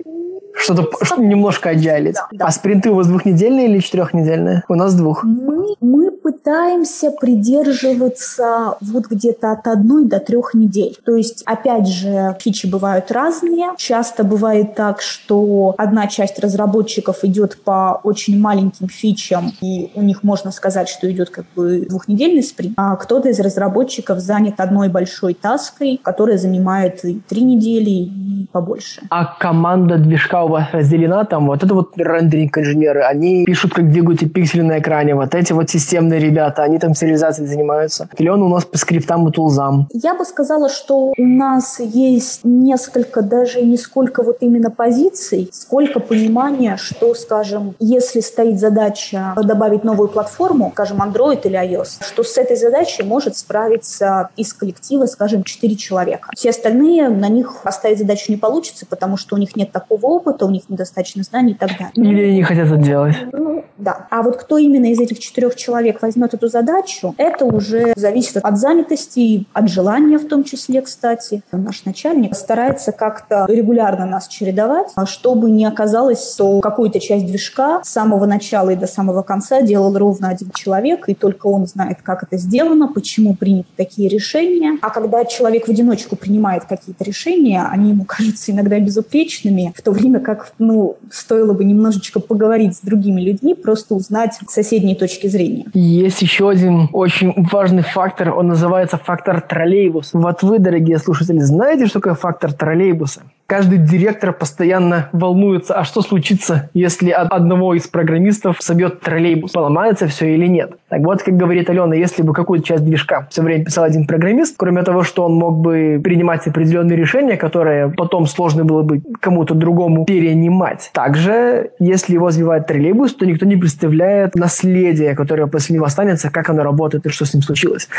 Что-то 0.61 0.87
что 1.03 1.21
немножко 1.21 1.69
отжалить. 1.71 2.15
Да, 2.15 2.27
да. 2.31 2.45
А 2.45 2.51
спринты 2.51 2.89
у 2.91 2.95
вас 2.95 3.07
двухнедельные 3.07 3.67
или 3.67 3.79
четырехнедельные? 3.79 4.63
У 4.67 4.75
нас 4.75 4.95
двух. 4.95 5.23
Мы, 5.23 5.75
мы 5.81 6.11
пытаемся 6.11 7.11
придерживаться 7.11 8.75
вот 8.81 9.07
где-то 9.07 9.51
от 9.51 9.67
одной 9.67 10.05
до 10.05 10.19
трех 10.19 10.53
недель. 10.53 10.97
То 11.05 11.15
есть, 11.15 11.43
опять 11.45 11.87
же, 11.87 12.35
фичи 12.39 12.67
бывают 12.67 13.11
разные. 13.11 13.69
Часто 13.77 14.23
бывает 14.23 14.75
так, 14.75 15.01
что 15.01 15.75
одна 15.77 16.07
часть 16.07 16.39
разработчиков 16.39 17.23
идет 17.23 17.61
по 17.63 17.99
очень 18.03 18.39
маленьким 18.39 18.87
фичам, 18.87 19.51
и 19.61 19.91
у 19.95 20.01
них 20.01 20.23
можно 20.23 20.51
сказать, 20.51 20.89
что 20.89 21.11
идет 21.11 21.29
как 21.29 21.45
бы 21.55 21.85
двухнедельный 21.89 22.43
спринт, 22.43 22.73
а 22.77 22.95
кто-то 22.95 23.29
из 23.29 23.39
разработчиков 23.39 24.19
занят 24.19 24.55
одной 24.59 24.89
большой 24.89 25.33
таской, 25.33 25.99
которая 26.01 26.37
занимает 26.37 27.03
и 27.03 27.19
три 27.27 27.41
недели, 27.41 27.89
и 27.89 28.47
побольше. 28.51 29.01
А 29.09 29.25
команда 29.25 29.97
движка 29.97 30.43
у 30.43 30.50
вас 30.51 30.67
разделена, 30.71 31.25
там 31.25 31.47
вот 31.47 31.63
это 31.63 31.73
вот 31.73 31.97
рендеринг-инженеры, 31.97 33.01
они 33.01 33.45
пишут, 33.45 33.73
как 33.73 33.89
двигаются 33.91 34.29
пиксели 34.29 34.61
на 34.61 34.79
экране, 34.79 35.15
вот 35.15 35.33
эти 35.35 35.53
вот 35.53 35.69
системные 35.69 36.19
ребята, 36.19 36.63
они 36.63 36.79
там 36.79 36.93
сериализацией 36.93 37.47
занимаются. 37.47 38.09
Или 38.17 38.29
он 38.29 38.41
у 38.43 38.49
нас 38.49 38.65
по 38.65 38.77
скриптам 38.77 39.27
и 39.27 39.31
тулзам? 39.31 39.87
Я 39.93 40.13
бы 40.13 40.25
сказала, 40.25 40.69
что 40.69 41.13
у 41.17 41.25
нас 41.25 41.79
есть 41.79 42.41
несколько, 42.43 43.21
даже 43.21 43.61
не 43.61 43.77
сколько 43.77 44.23
вот 44.23 44.37
именно 44.41 44.69
позиций, 44.69 45.49
сколько 45.51 45.99
понимания, 45.99 46.77
что, 46.77 47.13
скажем, 47.15 47.75
если 47.79 48.19
стоит 48.19 48.59
задача 48.59 49.33
добавить 49.43 49.83
новую 49.83 50.09
платформу, 50.09 50.71
скажем, 50.73 51.01
Android 51.01 51.41
или 51.45 51.57
iOS, 51.57 52.03
что 52.05 52.23
с 52.23 52.37
этой 52.37 52.57
задачей 52.57 53.03
может 53.03 53.37
справиться 53.37 54.29
из 54.35 54.53
коллектива, 54.53 55.05
скажем, 55.05 55.43
4 55.43 55.75
человека. 55.75 56.29
Все 56.35 56.49
остальные, 56.49 57.09
на 57.09 57.29
них 57.29 57.61
поставить 57.63 57.99
задачу 57.99 58.25
не 58.31 58.37
получится, 58.37 58.85
потому 58.85 59.17
что 59.17 59.35
у 59.35 59.39
них 59.39 59.55
нет 59.55 59.71
такого 59.71 60.05
опыта, 60.07 60.40
у 60.45 60.49
них 60.49 60.69
недостаточно 60.69 61.23
знаний 61.23 61.51
и 61.51 61.55
так 61.55 61.71
далее. 61.77 61.91
Или 61.95 62.31
не 62.33 62.43
хотят 62.43 62.67
это 62.67 62.77
делать. 62.77 63.15
Ну, 63.31 63.65
да. 63.81 64.07
А 64.09 64.21
вот 64.21 64.37
кто 64.37 64.57
именно 64.57 64.91
из 64.91 64.99
этих 64.99 65.19
четырех 65.19 65.55
человек 65.55 66.01
возьмет 66.01 66.33
эту 66.33 66.47
задачу, 66.47 67.15
это 67.17 67.45
уже 67.45 67.93
зависит 67.95 68.37
от 68.37 68.57
занятости, 68.57 69.45
от 69.53 69.69
желания 69.69 70.17
в 70.17 70.27
том 70.27 70.43
числе, 70.43 70.81
кстати. 70.81 71.41
Наш 71.51 71.85
начальник 71.85 72.35
старается 72.35 72.91
как-то 72.91 73.45
регулярно 73.49 74.05
нас 74.05 74.27
чередовать, 74.27 74.89
а 74.95 75.05
чтобы 75.05 75.49
не 75.49 75.65
оказалось, 75.65 76.33
что 76.33 76.59
какую-то 76.59 76.99
часть 76.99 77.25
движка 77.25 77.81
с 77.83 77.89
самого 77.89 78.25
начала 78.25 78.69
и 78.69 78.75
до 78.75 78.87
самого 78.87 79.23
конца 79.23 79.61
делал 79.61 79.97
ровно 79.97 80.29
один 80.29 80.51
человек, 80.51 81.09
и 81.09 81.15
только 81.15 81.47
он 81.47 81.65
знает, 81.65 82.01
как 82.03 82.23
это 82.23 82.37
сделано, 82.37 82.87
почему 82.87 83.35
приняты 83.35 83.69
такие 83.75 84.09
решения. 84.09 84.77
А 84.81 84.91
когда 84.91 85.25
человек 85.25 85.67
в 85.67 85.71
одиночку 85.71 86.15
принимает 86.15 86.65
какие-то 86.65 87.03
решения, 87.03 87.63
они 87.63 87.89
ему 87.91 88.05
кажутся 88.05 88.51
иногда 88.51 88.79
безупречными, 88.79 89.73
в 89.75 89.81
то 89.81 89.91
время 89.91 90.19
как 90.19 90.53
ну, 90.59 90.97
стоило 91.11 91.53
бы 91.53 91.63
немножечко 91.63 92.19
поговорить 92.19 92.77
с 92.77 92.81
другими 92.81 93.21
людьми, 93.21 93.55
просто 93.71 93.95
узнать 93.95 94.37
соседние 94.49 94.97
точки 94.97 95.27
зрения. 95.27 95.65
Есть 95.73 96.21
еще 96.21 96.49
один 96.49 96.89
очень 96.91 97.33
важный 97.51 97.83
фактор, 97.83 98.33
он 98.33 98.47
называется 98.47 98.97
фактор 98.97 99.39
троллейбус. 99.39 100.09
Вот 100.11 100.43
вы, 100.43 100.59
дорогие 100.59 100.97
слушатели, 100.97 101.39
знаете, 101.39 101.85
что 101.85 101.99
такое 101.99 102.15
фактор 102.15 102.51
троллейбуса? 102.51 103.21
Каждый 103.51 103.79
директор 103.79 104.31
постоянно 104.31 105.09
волнуется, 105.11 105.73
а 105.73 105.83
что 105.83 106.01
случится, 106.01 106.69
если 106.73 107.09
от 107.09 107.33
одного 107.33 107.73
из 107.73 107.85
программистов 107.85 108.55
собьет 108.61 109.01
троллейбус, 109.01 109.51
поломается 109.51 110.07
все 110.07 110.33
или 110.33 110.47
нет. 110.47 110.71
Так 110.87 111.01
вот, 111.01 111.21
как 111.21 111.35
говорит 111.35 111.69
Алена, 111.69 111.93
если 111.93 112.21
бы 112.21 112.33
какую-то 112.33 112.65
часть 112.65 112.85
движка 112.85 113.27
все 113.29 113.41
время 113.41 113.65
писал 113.65 113.83
один 113.83 114.07
программист, 114.07 114.55
кроме 114.57 114.83
того, 114.83 115.03
что 115.03 115.25
он 115.25 115.33
мог 115.35 115.57
бы 115.57 115.99
принимать 116.01 116.47
определенные 116.47 116.97
решения, 116.97 117.35
которые 117.35 117.89
потом 117.89 118.25
сложно 118.25 118.63
было 118.63 118.83
бы 118.83 119.01
кому-то 119.19 119.53
другому 119.53 120.05
перенимать. 120.05 120.89
Также, 120.93 121.71
если 121.79 122.13
его 122.13 122.31
сбивает 122.31 122.67
троллейбус, 122.67 123.15
то 123.15 123.25
никто 123.25 123.45
не 123.45 123.57
представляет 123.57 124.35
наследие, 124.35 125.13
которое 125.15 125.47
после 125.47 125.75
него 125.75 125.85
останется, 125.85 126.29
как 126.29 126.49
оно 126.49 126.63
работает 126.63 127.05
и 127.05 127.09
что 127.09 127.25
с 127.25 127.33
ним 127.33 127.43
случилось. 127.43 127.89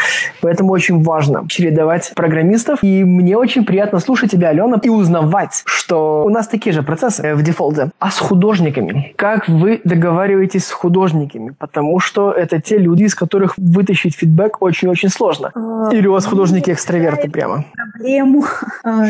Поэтому 0.40 0.72
очень 0.72 1.02
важно 1.02 1.44
чередовать 1.48 2.12
программистов. 2.14 2.82
И 2.82 3.04
мне 3.04 3.36
очень 3.36 3.66
приятно 3.66 3.98
слушать 3.98 4.30
тебя, 4.30 4.48
Алена, 4.48 4.78
и 4.82 4.88
узнавать, 4.88 5.41
понимать, 5.42 5.62
что 5.64 6.24
у 6.24 6.28
нас 6.28 6.48
такие 6.48 6.72
же 6.72 6.82
процессы 6.82 7.34
в 7.34 7.42
дефолте. 7.42 7.90
А 7.98 8.10
с 8.10 8.18
художниками? 8.18 9.12
Как 9.16 9.48
вы 9.48 9.80
договариваетесь 9.84 10.66
с 10.66 10.70
художниками? 10.70 11.54
Потому 11.58 12.00
что 12.00 12.32
это 12.32 12.60
те 12.60 12.78
люди, 12.78 13.04
из 13.04 13.14
которых 13.14 13.54
вытащить 13.56 14.14
фидбэк 14.16 14.58
очень-очень 14.60 15.08
сложно. 15.08 15.50
А, 15.54 15.90
Или 15.92 16.06
у 16.06 16.12
вас 16.12 16.26
художники-экстраверты 16.26 17.30
прямо? 17.30 17.64
Проблему 17.74 18.44
а, 18.84 19.06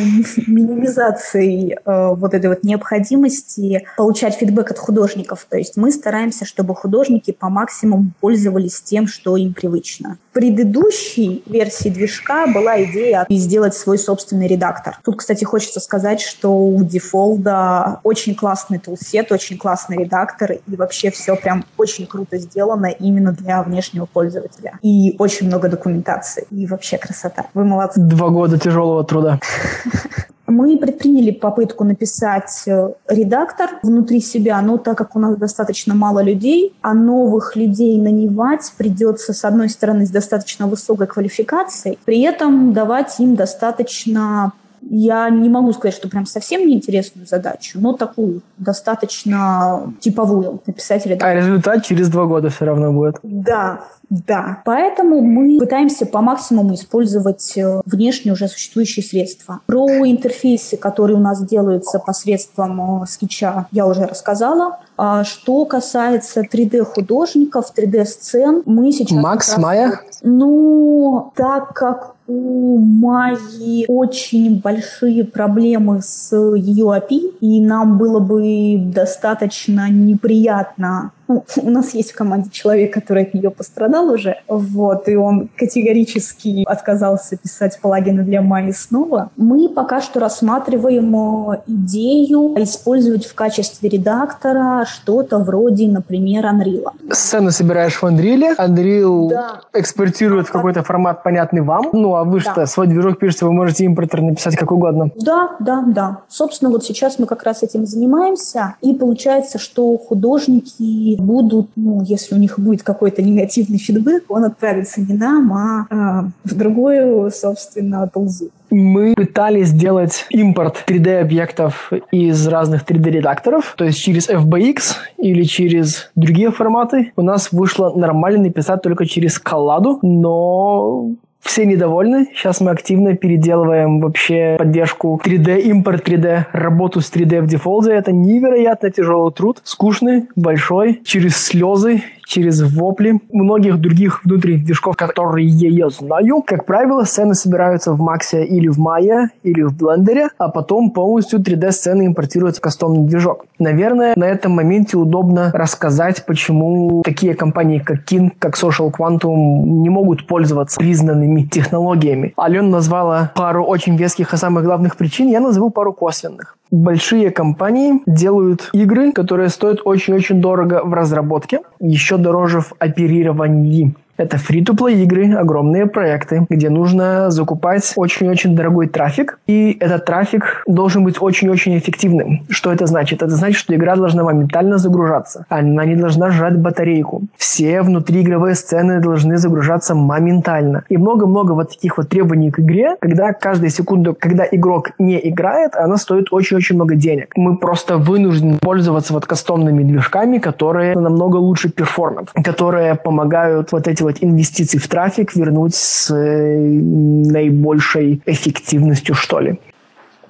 минимизации 0.46 1.78
а, 1.84 2.14
вот 2.14 2.34
этой 2.34 2.48
вот 2.48 2.64
необходимости 2.64 3.86
получать 3.96 4.34
фидбэк 4.34 4.70
от 4.70 4.78
художников. 4.78 5.46
То 5.48 5.58
есть 5.58 5.76
мы 5.76 5.90
стараемся, 5.90 6.44
чтобы 6.44 6.74
художники 6.74 7.30
по 7.30 7.48
максимуму 7.48 8.12
пользовались 8.20 8.80
тем, 8.80 9.06
что 9.06 9.36
им 9.36 9.54
привычно. 9.54 10.18
В 10.30 10.34
предыдущей 10.34 11.42
версии 11.46 11.88
движка 11.88 12.46
была 12.46 12.82
идея 12.84 13.26
сделать 13.28 13.74
свой 13.74 13.98
собственный 13.98 14.46
редактор. 14.46 14.98
Тут, 15.04 15.18
кстати, 15.18 15.44
хочется 15.44 15.80
сказать, 15.80 16.11
что 16.20 16.56
у 16.56 16.82
Дефолда 16.82 18.00
очень 18.02 18.34
классный 18.34 18.78
тулсет, 18.78 19.32
очень 19.32 19.58
классный 19.58 19.98
редактор, 19.98 20.52
и 20.52 20.76
вообще 20.76 21.10
все 21.10 21.36
прям 21.36 21.64
очень 21.76 22.06
круто 22.06 22.38
сделано 22.38 22.86
именно 22.86 23.32
для 23.32 23.62
внешнего 23.62 24.06
пользователя. 24.06 24.78
И 24.82 25.16
очень 25.18 25.46
много 25.46 25.68
документации, 25.68 26.46
и 26.50 26.66
вообще 26.66 26.98
красота. 26.98 27.46
Вы 27.54 27.64
молодцы. 27.64 28.00
Два 28.00 28.28
года 28.28 28.58
тяжелого 28.58 29.04
труда. 29.04 29.40
Мы 30.52 30.76
предприняли 30.76 31.30
попытку 31.30 31.84
написать 31.84 32.64
э, 32.66 32.92
редактор 33.08 33.70
внутри 33.82 34.20
себя, 34.20 34.60
но 34.60 34.76
так 34.76 34.98
как 34.98 35.16
у 35.16 35.18
нас 35.18 35.36
достаточно 35.36 35.94
мало 35.94 36.22
людей, 36.22 36.74
а 36.82 36.92
новых 36.92 37.56
людей 37.56 37.98
нанимать 37.98 38.70
придется, 38.76 39.32
с 39.32 39.46
одной 39.46 39.70
стороны, 39.70 40.04
с 40.04 40.10
достаточно 40.10 40.66
высокой 40.66 41.06
квалификацией, 41.06 41.98
при 42.04 42.20
этом 42.20 42.74
давать 42.74 43.18
им 43.18 43.34
достаточно 43.34 44.52
я 44.90 45.30
не 45.30 45.48
могу 45.48 45.72
сказать, 45.72 45.94
что 45.94 46.08
прям 46.08 46.26
совсем 46.26 46.66
неинтересную 46.66 47.26
задачу, 47.26 47.78
но 47.80 47.92
такую 47.92 48.42
достаточно 48.58 49.92
типовую 50.00 50.60
написать 50.66 51.06
редактор. 51.06 51.28
А 51.28 51.34
результат 51.34 51.84
через 51.84 52.08
два 52.08 52.26
года 52.26 52.50
все 52.50 52.64
равно 52.64 52.92
будет. 52.92 53.16
Да, 53.22 53.80
да. 54.10 54.60
Поэтому 54.64 55.20
мы 55.20 55.58
пытаемся 55.58 56.04
по 56.04 56.20
максимуму 56.20 56.74
использовать 56.74 57.56
э, 57.56 57.80
внешние 57.86 58.34
уже 58.34 58.48
существующие 58.48 59.02
средства. 59.02 59.60
Про 59.66 59.88
интерфейсы, 60.06 60.76
которые 60.76 61.16
у 61.16 61.20
нас 61.20 61.42
делаются 61.42 61.98
посредством 61.98 63.02
э, 63.02 63.06
скетча, 63.06 63.66
я 63.70 63.86
уже 63.86 64.04
рассказала. 64.04 64.80
А 64.98 65.24
что 65.24 65.64
касается 65.64 66.42
3D-художников, 66.42 67.72
3D-сцен, 67.74 68.62
мы 68.66 68.92
сейчас... 68.92 69.18
Макс, 69.18 69.56
Майя? 69.56 70.00
Ну, 70.22 71.32
так 71.34 71.72
как 71.72 72.14
у 72.32 72.78
Майи 72.78 73.84
очень 73.88 74.60
большие 74.60 75.24
проблемы 75.24 76.00
с 76.02 76.34
ее 76.34 76.86
API, 76.86 77.34
и 77.40 77.60
нам 77.60 77.98
было 77.98 78.20
бы 78.20 78.76
достаточно 78.78 79.90
неприятно 79.90 81.12
ну, 81.28 81.44
у 81.62 81.70
нас 81.70 81.94
есть 81.94 82.12
в 82.12 82.14
команде 82.14 82.50
человек, 82.50 82.92
который 82.92 83.24
от 83.24 83.34
нее 83.34 83.50
пострадал 83.50 84.10
уже, 84.10 84.36
вот, 84.48 85.08
и 85.08 85.16
он 85.16 85.48
категорически 85.56 86.64
отказался 86.66 87.36
писать 87.36 87.78
плагины 87.80 88.22
для 88.22 88.42
Майи 88.42 88.72
снова. 88.72 89.30
Мы 89.36 89.68
пока 89.68 90.00
что 90.00 90.20
рассматриваем 90.20 91.52
э, 91.52 91.60
идею 91.66 92.54
использовать 92.62 93.26
в 93.26 93.34
качестве 93.34 93.88
редактора 93.88 94.84
что-то 94.86 95.38
вроде, 95.38 95.88
например, 95.88 96.44
Unreal. 96.44 96.86
Сцену 97.10 97.50
собираешь 97.50 97.94
в 97.94 98.04
Unreal, 98.04 98.56
Unreal 98.58 99.28
да. 99.28 99.60
экспортирует 99.72 100.48
в 100.48 100.52
какой-то 100.52 100.82
формат, 100.82 101.22
понятный 101.22 101.60
вам, 101.60 101.86
ну, 101.92 102.14
а 102.16 102.24
вы 102.24 102.40
да. 102.40 102.52
что, 102.52 102.66
свой 102.66 102.86
движок 102.86 103.18
пишете, 103.18 103.44
вы 103.44 103.52
можете 103.52 103.84
импортер 103.84 104.22
написать 104.22 104.56
как 104.56 104.72
угодно. 104.72 105.10
Да, 105.16 105.56
да, 105.60 105.84
да. 105.86 106.18
Собственно, 106.28 106.70
вот 106.70 106.84
сейчас 106.84 107.18
мы 107.18 107.26
как 107.26 107.42
раз 107.44 107.62
этим 107.62 107.86
занимаемся, 107.86 108.74
и 108.80 108.92
получается, 108.92 109.58
что 109.58 109.96
художники 109.96 111.16
будут, 111.22 111.70
ну, 111.76 112.02
если 112.02 112.34
у 112.34 112.38
них 112.38 112.58
будет 112.58 112.82
какой-то 112.82 113.22
негативный 113.22 113.78
фидбэк, 113.78 114.24
он 114.28 114.44
отправится 114.44 115.00
не 115.00 115.14
нам, 115.14 115.52
а, 115.52 115.86
а 115.90 116.28
в 116.44 116.54
другую, 116.54 117.30
собственно, 117.30 118.08
толзу. 118.08 118.50
Мы 118.70 119.12
пытались 119.14 119.68
сделать 119.68 120.26
импорт 120.30 120.84
3D-объектов 120.86 121.92
из 122.10 122.48
разных 122.48 122.84
3D-редакторов, 122.84 123.74
то 123.76 123.84
есть 123.84 123.98
через 123.98 124.30
FBX 124.30 124.96
или 125.18 125.42
через 125.42 126.10
другие 126.14 126.50
форматы. 126.50 127.12
У 127.16 127.22
нас 127.22 127.52
вышло 127.52 127.92
нормально 127.94 128.44
написать 128.44 128.80
только 128.82 129.04
через 129.04 129.38
колладу, 129.38 129.98
но 130.02 131.10
все 131.42 131.66
недовольны. 131.66 132.28
Сейчас 132.34 132.60
мы 132.60 132.70
активно 132.70 133.16
переделываем 133.16 134.00
вообще 134.00 134.56
поддержку 134.58 135.20
3D, 135.22 135.60
импорт 135.62 136.08
3D, 136.08 136.46
работу 136.52 137.00
с 137.00 137.12
3D 137.12 137.42
в 137.42 137.46
дефолте. 137.46 137.92
Это 137.92 138.12
невероятно 138.12 138.90
тяжелый 138.90 139.32
труд, 139.32 139.60
скучный, 139.64 140.28
большой, 140.36 141.02
через 141.04 141.36
слезы, 141.36 142.02
через 142.26 142.62
вопли 142.62 143.20
многих 143.32 143.80
других 143.80 144.24
внутренних 144.24 144.64
движков, 144.64 144.96
которые 144.96 145.46
я 145.48 145.88
знаю. 145.88 146.42
Как 146.42 146.64
правило, 146.64 147.04
сцены 147.04 147.34
собираются 147.34 147.92
в 147.92 148.00
Максе 148.00 148.44
или 148.44 148.68
в 148.68 148.78
Maya, 148.78 149.26
или 149.42 149.62
в 149.62 149.76
Блендере, 149.76 150.28
а 150.38 150.48
потом 150.48 150.90
полностью 150.90 151.40
3D-сцены 151.40 152.06
импортируются 152.06 152.60
в 152.60 152.62
кастомный 152.62 153.06
движок. 153.06 153.46
Наверное, 153.58 154.12
на 154.16 154.24
этом 154.24 154.52
моменте 154.52 154.96
удобно 154.96 155.50
рассказать, 155.52 156.24
почему 156.26 157.02
такие 157.02 157.34
компании, 157.34 157.78
как 157.78 158.10
King, 158.10 158.30
как 158.38 158.56
Social 158.56 158.90
Quantum 158.90 159.62
не 159.64 159.88
могут 159.88 160.26
пользоваться 160.26 160.78
признанными 160.78 161.42
технологиями. 161.42 162.32
Алена 162.36 162.68
назвала 162.68 163.32
пару 163.34 163.64
очень 163.64 163.96
веских 163.96 164.34
и 164.34 164.36
самых 164.36 164.64
главных 164.64 164.96
причин, 164.96 165.28
я 165.28 165.40
назову 165.40 165.70
пару 165.70 165.92
косвенных 165.92 166.56
большие 166.72 167.30
компании 167.30 168.00
делают 168.06 168.70
игры, 168.72 169.12
которые 169.12 169.50
стоят 169.50 169.80
очень-очень 169.84 170.40
дорого 170.40 170.82
в 170.82 170.92
разработке, 170.92 171.60
еще 171.78 172.16
дороже 172.16 172.60
в 172.60 172.72
оперировании. 172.78 173.94
Это 174.18 174.36
фри-то-плей 174.36 175.02
игры, 175.04 175.34
огромные 175.34 175.86
проекты, 175.86 176.46
где 176.50 176.68
нужно 176.68 177.30
закупать 177.30 177.92
очень-очень 177.96 178.54
дорогой 178.54 178.86
трафик, 178.86 179.38
и 179.46 179.76
этот 179.80 180.04
трафик 180.04 180.62
должен 180.66 181.02
быть 181.02 181.20
очень-очень 181.20 181.78
эффективным. 181.78 182.44
Что 182.50 182.72
это 182.72 182.86
значит? 182.86 183.22
Это 183.22 183.34
значит, 183.34 183.58
что 183.58 183.74
игра 183.74 183.96
должна 183.96 184.22
моментально 184.22 184.76
загружаться. 184.78 185.46
Она 185.48 185.86
не 185.86 185.96
должна 185.96 186.30
жрать 186.30 186.58
батарейку. 186.58 187.22
Все 187.36 187.80
внутриигровые 187.82 188.54
сцены 188.54 189.00
должны 189.00 189.38
загружаться 189.38 189.94
моментально. 189.94 190.84
И 190.90 190.98
много-много 190.98 191.52
вот 191.52 191.70
таких 191.70 191.96
вот 191.96 192.08
требований 192.10 192.50
к 192.50 192.60
игре, 192.60 192.96
когда 193.00 193.32
каждую 193.32 193.70
секунду, 193.70 194.14
когда 194.18 194.44
игрок 194.50 194.90
не 194.98 195.18
играет, 195.28 195.74
она 195.74 195.96
стоит 195.96 196.32
очень-очень 196.32 196.76
много 196.76 196.96
денег. 196.96 197.32
Мы 197.34 197.56
просто 197.56 197.96
вынуждены 197.96 198.58
пользоваться 198.58 199.14
вот 199.14 199.24
кастомными 199.24 199.82
движками, 199.82 200.38
которые 200.38 200.94
намного 200.98 201.36
лучше 201.36 201.70
перформят, 201.70 202.30
которые 202.44 202.94
помогают 202.94 203.72
вот 203.72 203.88
эти 203.88 204.01
вот 204.02 204.16
инвестиций 204.20 204.78
в 204.78 204.88
трафик 204.88 205.34
вернуть 205.34 205.74
с 205.74 206.10
э, 206.14 206.58
наибольшей 206.58 208.22
эффективностью, 208.26 209.14
что 209.14 209.40
ли. 209.40 209.60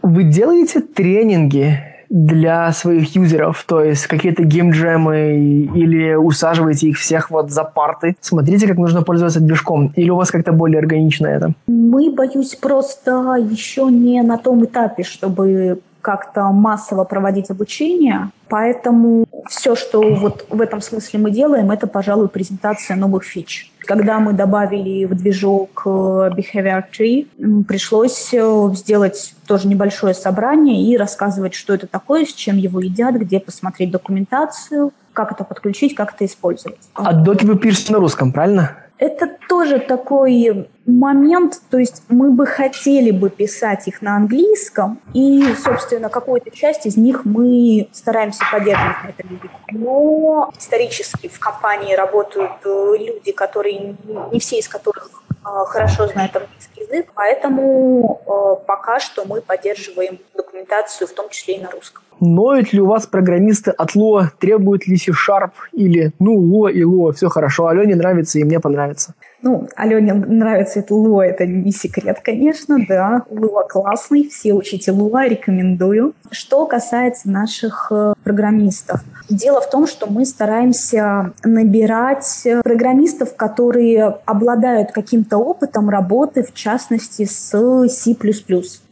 Вы 0.03 0.25
делаете 0.25 0.81
тренинги 0.81 1.79
для 2.13 2.71
своих 2.73 3.17
юзеров, 3.17 3.65
то 3.67 3.83
есть 3.83 4.07
какие-то 4.07 4.45
геймджемы 4.45 5.69
или 5.75 6.15
усаживаете 6.15 6.89
их 6.89 6.99
всех 6.99 7.31
вот 7.31 7.51
за 7.51 7.65
парты. 7.65 8.17
Смотрите, 8.21 8.69
как 8.69 8.77
нужно 8.77 9.03
пользоваться 9.03 9.41
движком. 9.41 9.93
Или 9.97 10.11
у 10.11 10.17
вас 10.17 10.31
как-то 10.31 10.53
более 10.53 10.79
органично 10.81 11.27
это? 11.27 11.55
Мы, 11.67 12.13
боюсь, 12.15 12.55
просто 12.55 13.37
еще 13.51 13.87
не 13.87 14.21
на 14.23 14.37
том 14.37 14.63
этапе, 14.65 15.05
чтобы 15.05 15.81
как-то 16.03 16.43
массово 16.51 17.05
проводить 17.05 17.51
обучение. 17.51 18.31
Поэтому 18.49 19.25
все, 19.49 19.75
что 19.75 20.03
вот 20.03 20.45
в 20.51 20.61
этом 20.61 20.83
смысле 20.83 21.21
мы 21.21 21.31
делаем, 21.31 21.71
это, 21.71 21.87
пожалуй, 21.87 22.29
презентация 22.29 22.97
новых 22.97 23.25
фич. 23.25 23.73
Когда 23.79 24.21
мы 24.21 24.33
добавили 24.33 25.07
в 25.07 25.15
движок 25.15 25.83
э, 25.87 25.89
Behavior 25.89 26.85
Tree, 26.93 27.65
пришлось 27.65 28.31
э, 28.33 28.71
сделать 28.75 29.35
тоже 29.47 29.69
небольшое 29.69 30.15
собрание 30.15 30.83
и 30.85 30.97
рассказывать, 30.97 31.55
что 31.55 31.73
это 31.73 31.87
такое, 31.87 32.27
с 32.27 32.33
чем 32.33 32.59
его 32.59 32.81
едят, 32.81 33.15
где 33.15 33.41
посмотреть 33.41 33.91
документацию, 33.91 34.93
как 35.13 35.33
это 35.33 35.45
подключить, 35.45 35.95
как 35.95 36.15
это 36.15 36.27
использовать. 36.27 36.79
А 36.95 37.13
доки 37.13 37.45
вы 37.45 37.59
пишете 37.59 37.93
на 37.93 37.99
русском, 37.99 38.33
правильно? 38.33 38.77
Это 38.99 39.29
тоже 39.49 39.79
такой 39.81 40.69
момент, 40.87 41.61
то 41.71 41.79
есть 41.79 42.03
мы 42.09 42.31
бы 42.31 42.47
хотели 42.47 43.11
бы 43.11 43.31
писать 43.31 43.89
их 43.89 44.03
на 44.03 44.17
английском, 44.17 45.01
и, 45.13 45.55
собственно, 45.55 46.09
какую-то 46.09 46.51
часть 46.51 46.87
из 46.87 46.97
них 46.97 47.25
мы 47.25 47.89
стараемся 47.93 48.45
поддерживать 48.51 48.97
на 49.05 49.09
этом 49.09 49.35
языке. 49.35 49.51
Но 49.73 50.51
исторически 50.57 51.29
в 51.29 51.39
компании 51.39 51.95
работают 51.95 52.53
э, 52.65 52.95
люди, 52.99 53.33
которые, 53.33 53.97
не 54.33 54.39
все 54.39 54.59
из 54.59 54.69
которых 54.69 55.23
э, 55.29 55.49
хорошо 55.67 56.07
знают 56.09 56.35
английский 56.37 56.81
язык, 56.83 57.13
поэтому 57.15 58.23
э, 58.27 58.65
пока 58.67 59.01
что 59.01 59.25
мы 59.25 59.41
поддерживаем 59.41 60.19
документацию, 60.63 61.09
в 61.09 61.13
том 61.13 61.29
числе 61.31 61.57
и 61.57 61.61
на 61.61 61.71
русском. 61.71 62.03
Ноют 62.21 62.73
ли 62.73 62.81
у 62.81 62.87
вас 62.87 63.07
программисты 63.07 63.71
от 63.73 63.97
Lua, 63.97 64.29
требуют 64.39 64.87
ли 64.87 64.97
C-Sharp 64.97 65.51
или, 65.73 66.13
ну, 66.21 66.41
Lua 66.41 66.71
и 66.71 66.83
Lua, 66.83 67.13
все 67.13 67.29
хорошо, 67.29 67.67
Алене 67.67 67.97
нравится 67.97 68.39
и 68.39 68.45
мне 68.45 68.61
понравится. 68.61 69.15
Ну, 69.43 69.69
Алене 69.75 70.15
нравится 70.15 70.79
это 70.79 70.95
Lua, 70.95 71.25
это 71.25 71.47
не 71.47 71.73
секрет, 71.73 72.21
конечно, 72.23 72.79
да. 72.89 73.23
Lua 73.29 73.67
классный, 73.69 74.29
все 74.29 74.53
учите 74.53 74.93
Lua, 74.93 75.29
рекомендую. 75.29 76.15
Что 76.31 76.67
касается 76.67 77.29
наших 77.29 77.89
э, 77.91 78.15
программистов. 78.23 79.01
Дело 79.29 79.61
в 79.61 79.69
том, 79.69 79.87
что 79.87 80.07
мы 80.07 80.25
стараемся 80.27 81.33
набирать 81.43 82.47
программистов, 82.63 83.35
которые 83.35 84.19
обладают 84.25 84.93
каким-то 84.93 85.39
опытом 85.39 85.91
работы, 85.91 86.45
в 86.45 86.55
частности, 86.55 87.25
с 87.25 87.51
C++. 87.89 88.17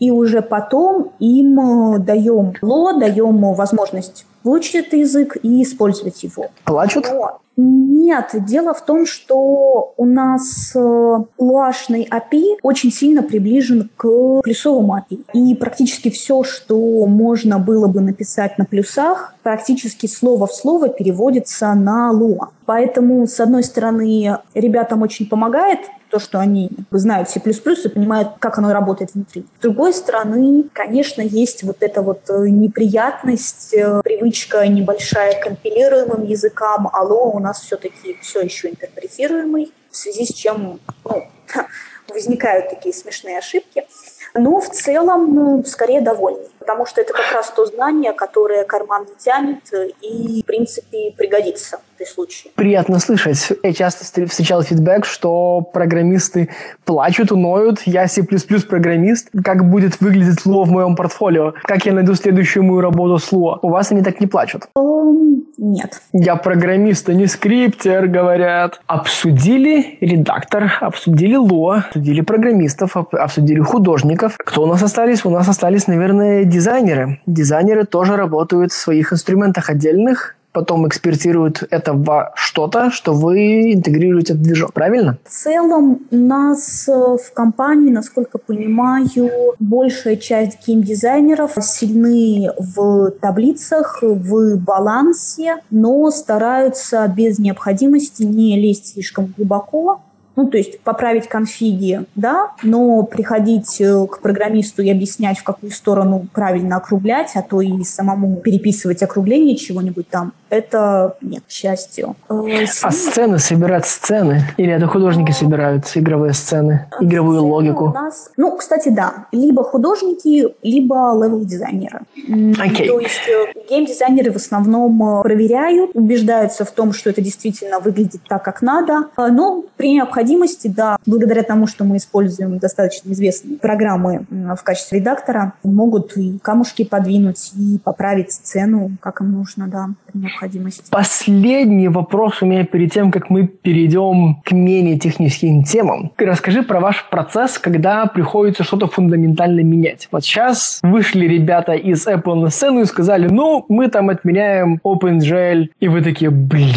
И 0.00 0.10
уже 0.10 0.42
потом 0.42 1.12
им 1.20 1.94
э, 1.94 1.98
даем 2.00 2.54
Lua, 2.60 2.98
даем 2.98 3.54
возможность 3.54 4.26
выучить 4.44 4.74
этот 4.76 4.94
язык 4.94 5.36
и 5.42 5.62
использовать 5.62 6.22
его. 6.22 6.50
Плачут? 6.64 7.06
Но 7.08 7.40
нет, 7.62 8.30
дело 8.46 8.72
в 8.72 8.82
том, 8.84 9.04
что 9.04 9.92
у 9.96 10.06
нас 10.06 10.72
э, 10.74 11.18
луашный 11.36 12.08
API 12.10 12.56
очень 12.62 12.90
сильно 12.90 13.22
приближен 13.22 13.90
к 13.96 14.40
плюсовому 14.42 14.96
API. 14.96 15.24
И 15.34 15.54
практически 15.54 16.08
все, 16.08 16.42
что 16.42 17.04
можно 17.06 17.58
было 17.58 17.86
бы 17.86 18.00
написать 18.00 18.56
на 18.56 18.64
плюсах, 18.64 19.34
практически 19.42 20.06
слово 20.06 20.46
в 20.46 20.54
слово 20.54 20.88
переводится 20.88 21.74
на 21.74 22.12
Lua. 22.14 22.48
Поэтому, 22.64 23.26
с 23.26 23.38
одной 23.40 23.62
стороны, 23.62 24.38
ребятам 24.54 25.02
очень 25.02 25.28
помогает 25.28 25.80
то, 26.10 26.18
что 26.18 26.38
они 26.38 26.70
знают 26.90 27.30
C++ 27.30 27.40
и 27.40 27.88
понимают, 27.88 28.32
как 28.38 28.58
оно 28.58 28.72
работает 28.72 29.14
внутри. 29.14 29.46
С 29.58 29.62
другой 29.62 29.94
стороны, 29.94 30.64
конечно, 30.72 31.22
есть 31.22 31.62
вот 31.62 31.78
эта 31.80 32.02
вот 32.02 32.28
э, 32.28 32.48
неприятность, 32.48 33.72
э, 33.74 34.00
привычка 34.02 34.66
небольшая 34.66 35.40
к 35.40 35.44
компилируемым 35.44 36.24
языкам. 36.24 36.88
Алло, 36.92 37.30
у 37.30 37.38
нас 37.38 37.60
все-таки 37.60 38.16
все 38.20 38.42
еще 38.42 38.70
интерпретируемый, 38.70 39.72
в 39.90 39.96
связи 39.96 40.26
с 40.26 40.34
чем 40.34 40.80
ну, 41.04 41.22
возникают 42.08 42.70
такие 42.70 42.94
смешные 42.94 43.38
ошибки. 43.38 43.86
Но 44.34 44.60
в 44.60 44.68
целом, 44.68 45.34
ну, 45.34 45.64
скорее 45.64 46.00
довольны, 46.00 46.46
потому 46.60 46.86
что 46.86 47.00
это 47.00 47.12
как 47.12 47.32
раз 47.32 47.50
то 47.50 47.66
знание, 47.66 48.12
которое 48.12 48.64
карман 48.64 49.06
не 49.06 49.14
тянет 49.18 49.58
и, 50.00 50.42
в 50.42 50.46
принципе, 50.46 51.12
пригодится 51.16 51.80
при 51.96 52.04
случае. 52.04 52.52
Приятно 52.54 52.98
слышать. 52.98 53.48
Я 53.62 53.72
часто 53.72 54.04
встречал 54.04 54.62
фидбэк, 54.62 55.04
что 55.04 55.60
программисты 55.60 56.50
плачут, 56.84 57.32
уноют. 57.32 57.80
Я 57.84 58.06
C++ 58.06 58.22
программист. 58.22 59.30
Как 59.44 59.68
будет 59.68 60.00
выглядеть 60.00 60.46
Луа 60.46 60.64
в 60.64 60.70
моем 60.70 60.96
портфолио? 60.96 61.54
Как 61.62 61.84
я 61.86 61.92
найду 61.92 62.14
следующую 62.14 62.62
мою 62.62 62.80
работу 62.80 63.18
с 63.18 63.32
Луа? 63.32 63.58
У 63.62 63.68
вас 63.68 63.90
они 63.90 64.02
так 64.02 64.20
не 64.20 64.26
плачут? 64.26 64.68
Um, 64.76 65.42
нет. 65.58 66.00
Я 66.12 66.36
программист, 66.36 67.08
а 67.10 67.12
не 67.12 67.26
скриптер, 67.26 68.06
говорят. 68.06 68.80
Обсудили 68.86 69.98
редактор, 70.00 70.72
обсудили 70.80 71.34
Луа, 71.36 71.84
обсудили 71.88 72.22
программистов, 72.22 72.96
обсудили 72.96 73.60
художников. 73.60 74.36
Кто 74.38 74.62
у 74.62 74.66
нас 74.66 74.82
остались? 74.82 75.24
У 75.26 75.30
нас 75.30 75.46
остались, 75.48 75.86
наверное, 75.86 76.44
дизайнеры. 76.50 77.20
Дизайнеры 77.26 77.84
тоже 77.84 78.16
работают 78.16 78.72
в 78.72 78.76
своих 78.76 79.12
инструментах 79.12 79.70
отдельных, 79.70 80.36
потом 80.52 80.86
экспертируют 80.88 81.62
это 81.70 81.92
во 81.92 82.32
что-то, 82.34 82.90
что 82.90 83.12
вы 83.12 83.72
интегрируете 83.72 84.34
в 84.34 84.42
движок, 84.42 84.72
правильно? 84.72 85.18
В 85.24 85.30
целом 85.30 86.00
нас 86.10 86.88
э, 86.88 86.92
в 86.92 87.32
компании, 87.32 87.90
насколько 87.90 88.38
понимаю, 88.38 89.30
большая 89.58 90.16
часть 90.16 90.66
геймдизайнеров 90.66 91.52
сильны 91.60 92.50
в 92.58 93.12
таблицах, 93.20 93.98
в 94.02 94.56
балансе, 94.56 95.56
но 95.70 96.10
стараются 96.10 97.06
без 97.08 97.38
необходимости 97.38 98.22
не 98.22 98.60
лезть 98.60 98.94
слишком 98.94 99.32
глубоко, 99.36 100.00
ну, 100.40 100.48
то 100.48 100.56
есть 100.56 100.80
поправить 100.80 101.28
конфиги, 101.28 102.06
да, 102.14 102.52
но 102.62 103.02
приходить 103.02 103.80
э, 103.80 104.06
к 104.06 104.20
программисту 104.20 104.82
и 104.82 104.90
объяснять, 104.90 105.38
в 105.38 105.44
какую 105.44 105.70
сторону 105.70 106.26
правильно 106.32 106.76
округлять, 106.76 107.32
а 107.34 107.42
то 107.42 107.60
и 107.60 107.84
самому 107.84 108.36
переписывать 108.36 109.02
округление 109.02 109.56
чего-нибудь 109.56 110.08
там, 110.08 110.32
это 110.50 111.16
нет, 111.20 111.42
к 111.46 111.50
счастью. 111.50 112.16
Э, 112.28 112.64
а 112.82 112.90
сцены, 112.90 113.38
собирать 113.38 113.86
сцены? 113.86 114.42
Или 114.56 114.72
это 114.72 114.86
художники 114.86 115.32
собирают 115.32 115.90
игровые 115.94 116.34
сцены, 116.34 116.88
игровую 117.00 117.38
сцены 117.38 117.50
логику? 117.50 117.88
Нас... 117.94 118.30
Ну, 118.36 118.56
кстати, 118.56 118.88
да. 118.88 119.26
Либо 119.32 119.64
художники, 119.64 120.54
либо 120.62 121.12
левел-дизайнеры. 121.14 122.00
Okay. 122.28 122.86
То 122.86 123.00
есть 123.00 123.28
э, 123.28 123.52
гейм-дизайнеры 123.68 124.32
в 124.32 124.36
основном 124.36 125.22
проверяют, 125.22 125.92
убеждаются 125.94 126.64
в 126.64 126.70
том, 126.70 126.92
что 126.92 127.10
это 127.10 127.20
действительно 127.20 127.78
выглядит 127.80 128.22
так, 128.28 128.44
как 128.44 128.62
надо, 128.62 129.06
но 129.16 129.64
при 129.76 129.94
необходимости 129.94 130.20
необходимости, 130.20 130.68
да, 130.68 130.96
благодаря 131.06 131.42
тому, 131.42 131.66
что 131.66 131.84
мы 131.84 131.96
используем 131.96 132.58
достаточно 132.58 133.12
известные 133.12 133.58
программы 133.58 134.26
в 134.30 134.62
качестве 134.62 134.98
редактора, 134.98 135.54
могут 135.62 136.16
и 136.16 136.38
камушки 136.38 136.84
подвинуть, 136.84 137.52
и 137.56 137.78
поправить 137.78 138.32
сцену, 138.32 138.92
как 139.00 139.20
им 139.20 139.32
нужно, 139.32 139.68
да, 139.68 139.90
при 140.06 140.20
необходимости. 140.40 140.84
Последний 140.90 141.88
вопрос 141.88 142.42
у 142.42 142.46
меня 142.46 142.64
перед 142.64 142.92
тем, 142.92 143.10
как 143.10 143.30
мы 143.30 143.46
перейдем 143.46 144.40
к 144.44 144.52
менее 144.52 144.98
техническим 144.98 145.64
темам. 145.64 146.12
Расскажи 146.16 146.62
про 146.62 146.80
ваш 146.80 147.08
процесс, 147.10 147.58
когда 147.58 148.06
приходится 148.06 148.64
что-то 148.64 148.86
фундаментально 148.86 149.60
менять. 149.60 150.08
Вот 150.10 150.24
сейчас 150.24 150.80
вышли 150.82 151.26
ребята 151.26 151.72
из 151.72 152.06
Apple 152.06 152.34
на 152.34 152.50
сцену 152.50 152.80
и 152.80 152.84
сказали, 152.84 153.28
ну, 153.28 153.64
мы 153.68 153.88
там 153.88 154.10
отменяем 154.10 154.80
OpenGL, 154.84 155.68
и 155.80 155.88
вы 155.88 156.02
такие, 156.02 156.30
блин, 156.30 156.74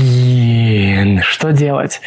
что 1.21 1.51
делать? 1.51 2.01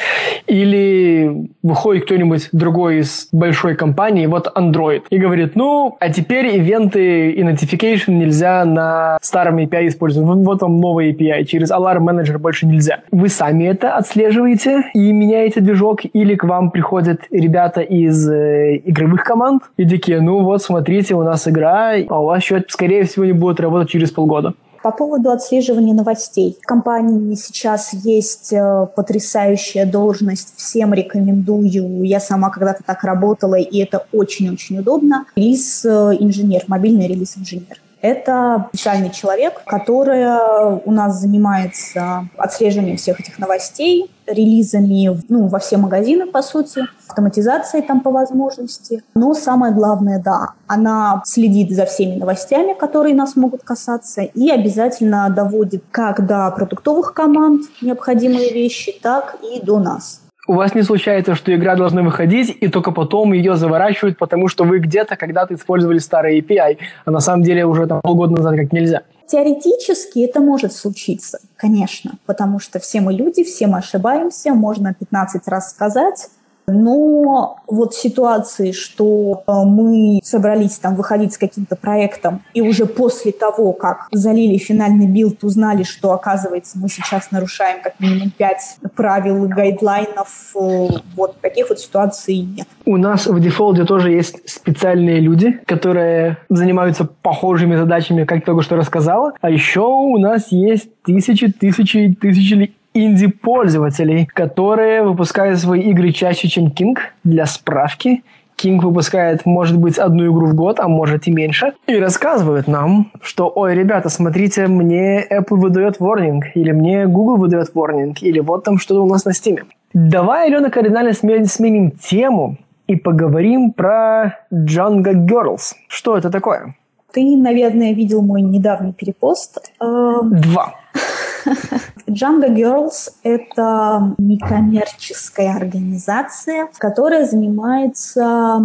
Или 0.47 1.49
выходит 1.63 2.05
кто-нибудь 2.05 2.49
другой 2.53 2.99
из 2.99 3.29
большой 3.33 3.75
компании, 3.75 4.27
вот 4.27 4.53
Android, 4.57 5.03
и 5.11 5.19
говорит, 5.19 5.57
ну, 5.57 5.97
а 6.01 6.11
теперь 6.11 6.57
ивенты 6.57 7.31
и 7.31 7.43
notification 7.43 8.13
нельзя 8.13 8.65
на 8.65 9.19
старом 9.23 9.59
API 9.59 9.89
использовать. 9.89 10.29
Вот, 10.29 10.39
вот 10.39 10.63
вам 10.63 10.81
новый 10.81 11.13
API, 11.13 11.45
через 11.45 11.71
Alarm 11.71 12.05
Manager 12.05 12.39
больше 12.39 12.67
нельзя. 12.67 13.01
Вы 13.11 13.29
сами 13.29 13.65
это 13.65 13.95
отслеживаете 13.95 14.85
и 14.95 15.13
меняете 15.13 15.61
движок, 15.61 16.01
или 16.05 16.35
к 16.35 16.45
вам 16.45 16.71
приходят 16.71 17.23
ребята 17.31 17.81
из 17.81 18.29
э, 18.31 18.81
игровых 18.85 19.25
команд 19.25 19.63
и 19.77 19.89
такие, 19.89 20.21
ну 20.21 20.43
вот, 20.43 20.63
смотрите, 20.63 21.15
у 21.15 21.23
нас 21.23 21.49
игра, 21.49 21.95
а 22.09 22.21
у 22.21 22.27
вас 22.27 22.43
счет, 22.43 22.67
скорее 22.69 23.05
всего, 23.05 23.25
не 23.25 23.33
будет 23.33 23.61
работать 23.61 23.91
через 23.91 24.11
полгода. 24.11 24.55
По 24.87 24.93
поводу 24.93 25.33
отслеживания 25.33 25.95
новостей. 25.95 26.57
В 26.63 26.65
компании 26.65 27.35
сейчас 27.35 27.93
есть 27.93 28.53
э, 28.53 28.87
потрясающая 28.95 29.85
должность, 29.85 30.55
всем 30.57 30.95
рекомендую. 30.95 32.05
Я 32.05 32.21
сама 32.21 32.51
когда-то 32.51 32.85
так 32.87 33.03
работала, 33.03 33.57
и 33.57 33.79
это 33.79 34.07
очень-очень 34.13 34.79
удобно. 34.79 35.27
Релиз-инженер, 35.35 36.63
мобильный 36.69 37.09
релиз-инженер. 37.09 37.81
Это 38.01 38.69
специальный 38.73 39.11
человек, 39.11 39.63
который 39.65 40.81
у 40.85 40.91
нас 40.91 41.21
занимается 41.21 42.29
отслеживанием 42.37 42.97
всех 42.97 43.21
этих 43.21 43.39
новостей, 43.39 44.11
релизами 44.27 45.21
ну, 45.29 45.47
во 45.47 45.59
все 45.59 45.77
магазины, 45.77 46.27
по 46.27 46.43
сути, 46.43 46.83
автоматизацией 47.09 47.87
там 47.87 48.01
по 48.01 48.11
возможности. 48.11 49.03
Но 49.15 49.35
самое 49.35 49.73
главное, 49.73 50.21
да, 50.23 50.51
она 50.67 51.23
следит 51.25 51.71
за 51.71 51.87
всеми 51.87 52.17
новостями, 52.17 52.75
которые 52.75 53.15
нас 53.15 53.37
могут 53.37 53.63
касаться, 53.63 54.23
и 54.23 54.51
обязательно 54.51 55.31
доводит 55.31 55.85
как 55.91 56.27
до 56.27 56.51
продуктовых 56.51 57.15
команд 57.15 57.63
необходимые 57.81 58.53
вещи, 58.53 58.93
так 59.01 59.37
и 59.43 59.65
до 59.65 59.79
нас 59.79 60.21
у 60.47 60.55
вас 60.55 60.75
не 60.75 60.83
случается, 60.83 61.35
что 61.35 61.55
игра 61.55 61.77
должна 61.77 62.03
выходить, 62.03 62.57
и 62.61 62.69
только 62.69 62.93
потом 62.93 63.33
ее 63.33 63.57
заворачивают, 63.57 64.19
потому 64.19 64.49
что 64.49 64.65
вы 64.65 64.79
где-то 64.79 65.17
когда-то 65.17 65.55
использовали 65.55 65.99
старый 65.99 66.41
API, 66.41 66.79
а 67.05 67.11
на 67.11 67.21
самом 67.21 67.43
деле 67.43 67.67
уже 67.67 67.87
там 67.87 68.01
полгода 68.01 68.37
назад 68.37 68.57
как 68.57 68.73
нельзя. 68.73 69.03
Теоретически 69.27 70.21
это 70.21 70.41
может 70.41 70.73
случиться, 70.73 71.41
конечно, 71.57 72.13
потому 72.27 72.61
что 72.61 72.79
все 72.79 73.01
мы 73.01 73.13
люди, 73.13 73.43
все 73.43 73.67
мы 73.67 73.79
ошибаемся, 73.79 74.55
можно 74.55 74.95
15 74.95 75.49
раз 75.49 75.71
сказать, 75.71 76.29
но 76.67 77.59
вот 77.67 77.95
ситуации, 77.95 78.73
что 78.73 79.45
э, 79.47 79.53
мы 79.65 80.21
собрались 80.23 80.79
там 80.79 80.97
выходить 80.97 81.33
с 81.33 81.39
каким-то 81.39 81.77
проектом, 81.77 82.43
и 82.55 82.61
уже 82.61 82.87
после 82.87 83.33
того, 83.33 83.73
как 83.73 84.09
залили 84.13 84.59
финальный 84.59 85.07
билд, 85.07 85.45
узнали, 85.45 85.85
что, 85.85 86.13
оказывается, 86.13 86.79
мы 86.79 86.89
сейчас 86.89 87.31
нарушаем 87.31 87.83
как 87.83 87.99
минимум 88.01 88.31
пять 88.31 88.79
правил 88.95 89.45
и 89.45 89.49
гайдлайнов, 89.49 90.53
э, 90.55 90.89
вот 91.15 91.41
таких 91.41 91.69
вот 91.69 91.79
ситуаций 91.79 92.39
нет. 92.39 92.67
У 92.85 92.97
нас 92.97 93.27
в 93.27 93.41
дефолте 93.41 93.85
тоже 93.85 94.11
есть 94.11 94.49
специальные 94.49 95.21
люди, 95.21 95.61
которые 95.67 96.39
занимаются 96.49 97.05
похожими 97.05 97.77
задачами, 97.77 98.25
как 98.25 98.45
только 98.45 98.63
что 98.63 98.77
рассказала. 98.77 99.33
А 99.41 99.51
еще 99.51 99.83
у 99.87 100.19
нас 100.19 100.51
есть 100.51 100.91
тысячи, 101.03 101.51
тысячи, 101.53 102.17
тысячи 102.21 102.75
инди-пользователей, 102.97 104.27
которые 104.27 105.03
выпускают 105.03 105.59
свои 105.59 105.83
игры 105.91 106.13
чаще, 106.13 106.49
чем 106.49 106.69
King. 106.69 106.97
Для 107.25 107.47
справки, 107.47 108.23
King 108.57 108.81
выпускает, 108.81 109.45
может 109.45 109.77
быть, 109.77 109.99
одну 109.99 110.27
игру 110.33 110.47
в 110.47 110.55
год, 110.55 110.81
а 110.81 110.89
может 110.89 111.27
и 111.27 111.31
меньше, 111.31 111.75
и 111.87 111.99
рассказывают 111.99 112.69
нам, 112.69 113.13
что, 113.21 113.53
ой, 113.55 113.75
ребята, 113.75 114.09
смотрите, 114.09 114.67
мне 114.67 115.25
Apple 115.31 115.57
выдает 115.57 115.99
warning, 115.99 116.41
или 116.55 116.73
мне 116.73 117.07
Google 117.07 117.37
выдает 117.37 117.71
warning, 117.75 118.15
или 118.21 118.41
вот 118.41 118.65
там 118.65 118.79
что-то 118.79 119.03
у 119.03 119.09
нас 119.09 119.25
на 119.25 119.31
Steam. 119.31 119.65
Давай, 119.93 120.47
Алена, 120.47 120.71
кардинально 120.71 121.13
сменим, 121.13 121.45
сменим 121.45 121.91
тему 121.91 122.57
и 122.87 122.97
поговорим 122.97 123.73
про 123.73 124.39
Django 124.53 125.13
Girls. 125.13 125.75
Что 125.89 126.17
это 126.17 126.31
такое? 126.31 126.75
Ты, 127.13 127.37
наверное, 127.37 127.93
видел 127.93 128.23
мой 128.23 128.43
недавний 128.43 128.93
перепост. 128.93 129.73
Эм, 129.81 130.39
Два. 130.41 130.75
Django 132.07 132.49
Girls— 132.49 133.11
это 133.23 134.15
некоммерческая 134.19 135.57
организация, 135.57 136.69
которая 136.79 137.25
занимается 137.25 138.63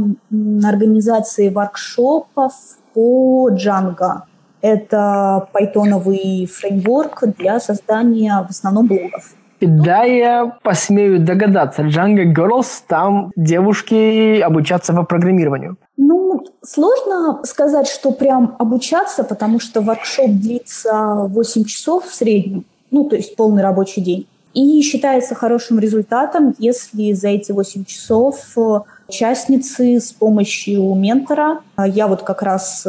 организацией 0.64 1.50
воркшопов 1.50 2.54
по 2.94 3.50
Django. 3.52 4.24
Это 4.62 5.48
пайтоновый 5.54 6.46
фреймворк 6.46 7.24
для 7.38 7.60
создания 7.60 8.46
в 8.48 8.52
основном 8.52 8.88
блогов. 8.88 9.34
Да, 9.60 10.04
я 10.04 10.58
посмею 10.64 11.20
догадаться. 11.20 11.84
Django 11.84 12.24
Girls, 12.34 12.84
там 12.88 13.32
девушки 13.36 14.40
обучаться 14.40 14.94
по 14.94 15.04
программированию. 15.04 15.78
Ну, 16.04 16.44
сложно 16.64 17.42
сказать, 17.44 17.88
что 17.88 18.12
прям 18.12 18.56
обучаться, 18.58 19.24
потому 19.24 19.60
что 19.60 19.82
воркшоп 19.82 20.32
длится 20.32 21.28
8 21.30 21.66
часов 21.66 22.06
в 22.06 22.14
среднем 22.14 22.66
ну, 22.92 23.06
то 23.06 23.16
есть 23.16 23.36
полный 23.36 23.64
рабочий 23.64 24.02
день. 24.02 24.28
И 24.54 24.82
считается 24.82 25.34
хорошим 25.34 25.80
результатом, 25.80 26.54
если 26.60 27.14
за 27.14 27.30
эти 27.30 27.54
8 27.54 27.86
часов 27.86 28.38
участницы 29.08 30.00
с 30.00 30.12
помощью 30.12 30.94
ментора, 30.94 31.62
я 31.78 32.08
вот 32.08 32.24
как 32.24 32.42
раз 32.42 32.86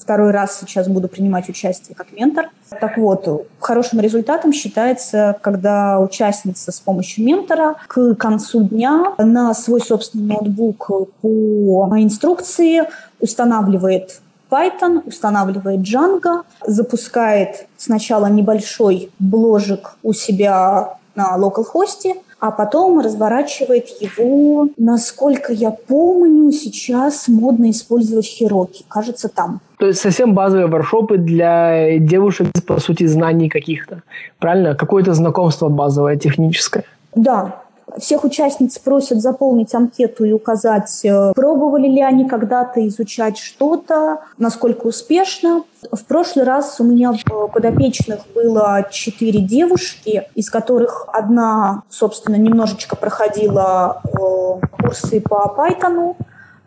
второй 0.00 0.30
раз 0.30 0.58
сейчас 0.58 0.88
буду 0.88 1.08
принимать 1.08 1.48
участие 1.48 1.94
как 1.94 2.12
ментор. 2.12 2.50
Так 2.80 2.96
вот, 2.96 3.46
хорошим 3.58 4.00
результатом 4.00 4.52
считается, 4.52 5.36
когда 5.42 6.00
участница 6.00 6.72
с 6.72 6.80
помощью 6.80 7.24
ментора 7.24 7.76
к 7.86 8.14
концу 8.14 8.64
дня 8.64 9.14
на 9.18 9.54
свой 9.54 9.80
собственный 9.80 10.34
ноутбук 10.34 10.90
по 11.20 11.88
инструкции 11.98 12.82
устанавливает 13.20 14.20
Python, 14.50 15.02
устанавливает 15.06 15.80
Django, 15.80 16.42
запускает 16.66 17.66
сначала 17.76 18.26
небольшой 18.26 19.12
бложик 19.18 19.96
у 20.02 20.12
себя 20.12 20.96
на 21.14 21.36
localhost, 21.38 22.14
а 22.40 22.50
потом 22.50 23.00
разворачивает 23.00 23.88
его, 24.00 24.68
насколько 24.78 25.52
я 25.52 25.70
помню, 25.70 26.50
сейчас 26.52 27.28
модно 27.28 27.70
использовать 27.70 28.26
Хироки, 28.26 28.84
кажется, 28.88 29.28
там. 29.28 29.60
То 29.78 29.86
есть 29.86 30.00
совсем 30.00 30.34
базовые 30.34 30.66
воршопы 30.66 31.18
для 31.18 31.98
девушек, 31.98 32.48
по 32.66 32.80
сути, 32.80 33.06
знаний 33.06 33.48
каких-то. 33.48 34.02
Правильно? 34.38 34.74
Какое-то 34.74 35.14
знакомство 35.14 35.68
базовое, 35.68 36.16
техническое. 36.16 36.84
Да, 37.14 37.62
всех 37.98 38.24
участниц 38.24 38.78
просят 38.78 39.20
заполнить 39.20 39.74
анкету 39.74 40.24
и 40.24 40.32
указать, 40.32 41.00
э, 41.04 41.32
пробовали 41.34 41.88
ли 41.88 42.00
они 42.00 42.28
когда-то 42.28 42.86
изучать 42.88 43.38
что-то, 43.38 44.20
насколько 44.38 44.86
успешно. 44.86 45.64
В 45.90 46.04
прошлый 46.04 46.44
раз 46.44 46.80
у 46.80 46.84
меня 46.84 47.12
в 47.12 47.48
подопечных 47.48 48.20
было 48.34 48.86
четыре 48.90 49.40
девушки, 49.40 50.28
из 50.34 50.50
которых 50.50 51.08
одна, 51.12 51.82
собственно, 51.88 52.36
немножечко 52.36 52.96
проходила 52.96 54.02
э, 54.04 54.60
курсы 54.82 55.20
по 55.20 55.54
Python, 55.56 56.16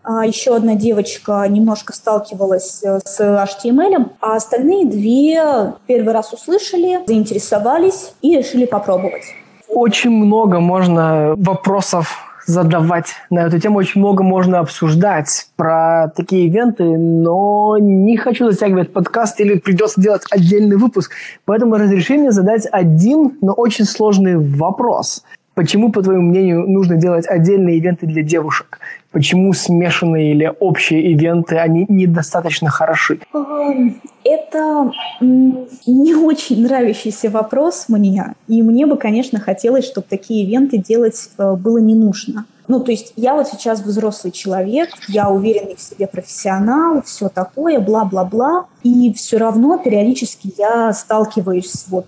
а 0.03 0.25
еще 0.25 0.55
одна 0.55 0.75
девочка 0.75 1.45
немножко 1.47 1.93
сталкивалась 1.93 2.81
э, 2.83 2.99
с 3.05 3.19
HTML, 3.19 4.12
а 4.19 4.36
остальные 4.36 4.88
две 4.88 5.73
первый 5.88 6.13
раз 6.13 6.33
услышали, 6.33 7.01
заинтересовались 7.07 8.13
и 8.21 8.38
решили 8.38 8.65
попробовать. 8.65 9.23
Очень 9.67 10.12
много 10.12 10.60
можно 10.60 11.34
вопросов 11.38 12.34
задавать 12.45 13.13
на 13.30 13.39
эту 13.39 13.60
тему, 13.60 13.80
очень 13.80 14.02
много 14.02 14.23
можно 14.23 14.60
обсуждать 14.60 15.47
про 15.56 16.12
такие 16.15 16.47
ивенты, 16.47 16.84
но 16.84 17.78
не 17.80 18.17
хочу 18.17 18.49
затягивать 18.49 18.91
подкаст 18.91 19.39
или 19.39 19.60
придется 19.60 20.02
делать 20.02 20.23
отдельный 20.30 20.78
выпуск. 20.78 21.12
Поэтому 21.45 21.76
разреши 21.76 22.17
мне 22.17 22.32
задать 22.32 22.67
один, 22.71 23.38
но 23.41 23.54
очень 23.54 23.86
сложный 23.86 24.38
вопрос. 24.38 25.23
Почему, 25.55 25.91
по 25.91 26.01
твоему 26.01 26.29
мнению, 26.29 26.67
нужно 26.67 26.95
делать 26.95 27.27
отдельные 27.27 27.77
ивенты 27.77 28.07
для 28.07 28.23
девушек? 28.23 28.79
Почему 29.11 29.53
смешанные 29.53 30.31
или 30.31 30.51
общие 30.59 31.11
ивенты, 31.11 31.57
они 31.57 31.85
недостаточно 31.87 32.71
хороши? 32.71 33.19
Это 34.23 34.91
не 35.21 36.15
очень 36.15 36.63
нравящийся 36.63 37.29
вопрос 37.29 37.85
мне. 37.87 38.33
И 38.47 38.63
мне 38.63 38.87
бы, 38.87 38.97
конечно, 38.97 39.39
хотелось, 39.39 39.85
чтобы 39.85 40.07
такие 40.09 40.43
ивенты 40.43 40.77
делать 40.77 41.29
э, 41.37 41.53
было 41.55 41.77
не 41.77 41.93
нужно. 41.93 42.45
Ну, 42.67 42.79
то 42.79 42.91
есть 42.91 43.13
я 43.15 43.35
вот 43.35 43.47
сейчас 43.47 43.81
взрослый 43.81 44.31
человек, 44.31 44.89
я 45.09 45.29
уверенный 45.29 45.75
в 45.75 45.81
себе 45.81 46.07
профессионал, 46.07 47.03
все 47.03 47.29
такое, 47.29 47.79
бла-бла-бла. 47.79 48.65
И 48.83 49.13
все 49.13 49.37
равно 49.37 49.77
периодически 49.77 50.53
я 50.57 50.93
сталкиваюсь 50.93 51.69
с 51.69 51.87
вот 51.89 52.07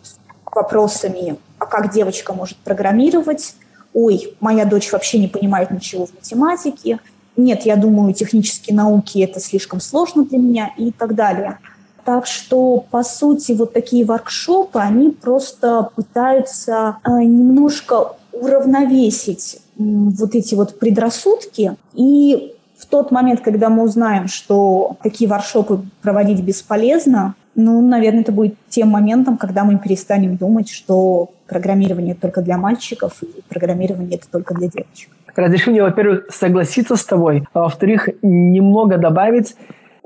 вопросами 0.55 1.35
а 1.59 1.65
как 1.65 1.93
девочка 1.93 2.33
может 2.33 2.57
программировать, 2.57 3.55
ой, 3.93 4.35
моя 4.39 4.65
дочь 4.65 4.91
вообще 4.91 5.19
не 5.19 5.27
понимает 5.27 5.71
ничего 5.71 6.05
в 6.05 6.13
математике, 6.13 6.99
нет, 7.37 7.65
я 7.65 7.75
думаю, 7.75 8.13
технические 8.13 8.75
науки 8.75 9.19
это 9.19 9.39
слишком 9.39 9.81
сложно 9.81 10.25
для 10.25 10.37
меня 10.37 10.71
и 10.77 10.91
так 10.91 11.15
далее. 11.15 11.59
Так 12.05 12.27
что, 12.27 12.85
по 12.91 13.03
сути, 13.03 13.51
вот 13.53 13.73
такие 13.73 14.05
воркшопы, 14.05 14.79
они 14.79 15.09
просто 15.09 15.89
пытаются 15.95 16.97
э, 17.03 17.09
немножко 17.23 18.13
уравновесить 18.31 19.59
вот 19.77 20.35
эти 20.35 20.55
вот 20.55 20.77
предрассудки. 20.77 21.75
И 21.93 22.55
в 22.77 22.85
тот 22.85 23.11
момент, 23.11 23.41
когда 23.41 23.69
мы 23.69 23.83
узнаем, 23.83 24.27
что 24.27 24.97
такие 25.01 25.29
воркшопы 25.29 25.81
проводить 26.01 26.41
бесполезно, 26.41 27.35
ну, 27.55 27.81
наверное, 27.81 28.21
это 28.21 28.31
будет 28.31 28.55
тем 28.69 28.89
моментом, 28.89 29.37
когда 29.37 29.63
мы 29.63 29.77
перестанем 29.77 30.35
думать, 30.35 30.69
что 30.69 31.31
программирование 31.47 32.15
только 32.15 32.41
для 32.41 32.57
мальчиков 32.57 33.13
и 33.21 33.41
программирование 33.49 34.17
это 34.17 34.29
только 34.29 34.53
для 34.53 34.67
девочек. 34.67 35.09
Разреши 35.35 35.71
мне, 35.71 35.83
во-первых, 35.83 36.27
согласиться 36.31 36.95
с 36.95 37.03
тобой, 37.03 37.43
а 37.53 37.63
во-вторых, 37.63 38.09
немного 38.21 38.97
добавить 38.97 39.55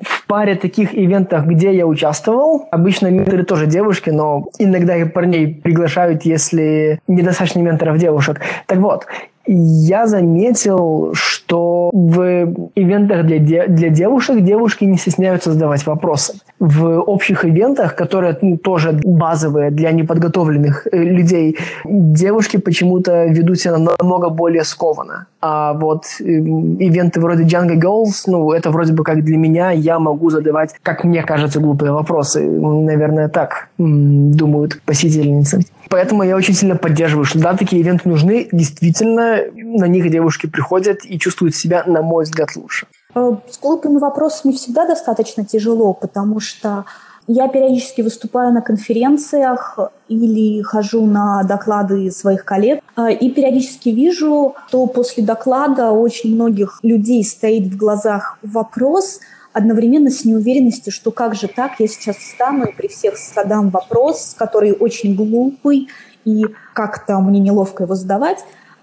в 0.01 0.25
паре 0.27 0.55
таких 0.55 0.95
ивентах, 0.95 1.45
где 1.45 1.75
я 1.75 1.85
участвовал, 1.85 2.67
обычно 2.71 3.07
менторы 3.07 3.43
тоже 3.43 3.67
девушки, 3.67 4.09
но 4.09 4.47
иногда 4.57 4.95
и 4.95 5.03
парней 5.03 5.53
приглашают, 5.53 6.23
если 6.23 6.99
недостаточно 7.07 7.59
менторов 7.59 7.97
девушек. 7.97 8.39
Так 8.65 8.79
вот, 8.79 9.05
я 9.45 10.07
заметил, 10.07 11.11
что 11.13 11.89
в 11.91 12.69
ивентах 12.75 13.25
для, 13.25 13.39
де- 13.39 13.67
для 13.67 13.89
девушек 13.89 14.41
девушки 14.41 14.85
не 14.85 14.97
стесняются 14.97 15.51
задавать 15.51 15.85
вопросы. 15.85 16.35
В 16.59 16.99
общих 16.99 17.45
ивентах, 17.45 17.95
которые 17.95 18.37
ну, 18.41 18.57
тоже 18.57 18.99
базовые 19.03 19.71
для 19.71 19.91
неподготовленных 19.91 20.87
э, 20.91 20.97
людей, 21.03 21.57
девушки 21.85 22.57
почему-то 22.57 23.25
ведут 23.25 23.59
себя 23.59 23.77
намного 23.77 24.29
более 24.29 24.65
скованно. 24.65 25.27
А 25.41 25.73
вот 25.73 26.03
э, 26.19 26.23
ивенты 26.23 27.21
вроде 27.21 27.43
Django 27.43 27.75
Girls, 27.75 28.23
ну, 28.27 28.51
это 28.51 28.71
вроде 28.71 28.91
бы 28.91 29.03
как 29.03 29.23
для 29.23 29.37
меня, 29.37 29.71
я 29.71 29.99
могу 29.99 30.29
задавать, 30.29 30.75
как 30.83 31.05
мне 31.05 31.23
кажется, 31.23 31.61
глупые 31.61 31.93
вопросы. 31.93 32.41
Наверное, 32.41 33.29
так 33.29 33.69
думают 33.77 34.81
посетительницы. 34.85 35.61
Поэтому 35.89 36.23
я 36.23 36.35
очень 36.35 36.53
сильно 36.53 36.75
поддерживаю, 36.75 37.25
что 37.25 37.39
да, 37.39 37.55
такие 37.55 37.81
ивенты 37.81 38.09
нужны. 38.09 38.47
Действительно, 38.51 39.39
на 39.55 39.85
них 39.85 40.09
девушки 40.11 40.47
приходят 40.47 40.99
и 41.03 41.17
чувствуют 41.17 41.55
себя, 41.55 41.83
на 41.85 42.01
мой 42.01 42.25
взгляд, 42.25 42.55
лучше. 42.55 42.85
Э, 43.15 43.35
с 43.49 43.59
глупыми 43.59 43.97
вопросами 43.97 44.51
всегда 44.53 44.85
достаточно 44.85 45.43
тяжело, 45.45 45.93
потому 45.93 46.39
что 46.39 46.85
я 47.27 47.47
периодически 47.47 48.01
выступаю 48.01 48.53
на 48.53 48.61
конференциях 48.61 49.77
или 50.07 50.61
хожу 50.61 51.05
на 51.05 51.43
доклады 51.43 52.11
своих 52.11 52.45
коллег, 52.45 52.83
э, 52.97 53.13
и 53.13 53.31
периодически 53.31 53.89
вижу, 53.89 54.55
что 54.67 54.85
после 54.87 55.23
доклада 55.23 55.91
очень 55.91 56.35
многих 56.35 56.79
людей 56.83 57.23
стоит 57.23 57.67
в 57.73 57.77
глазах 57.77 58.37
вопрос– 58.43 59.19
одновременно 59.53 60.09
с 60.09 60.25
неуверенностью, 60.25 60.91
что 60.91 61.11
как 61.11 61.35
же 61.35 61.47
так, 61.47 61.79
я 61.79 61.87
сейчас 61.87 62.17
встану 62.17 62.65
и 62.65 62.73
при 62.73 62.87
всех 62.87 63.15
задам 63.17 63.69
вопрос, 63.69 64.35
который 64.37 64.73
очень 64.73 65.15
глупый, 65.15 65.89
и 66.25 66.45
как-то 66.73 67.19
мне 67.19 67.39
неловко 67.39 67.83
его 67.83 67.95
задавать. 67.95 68.39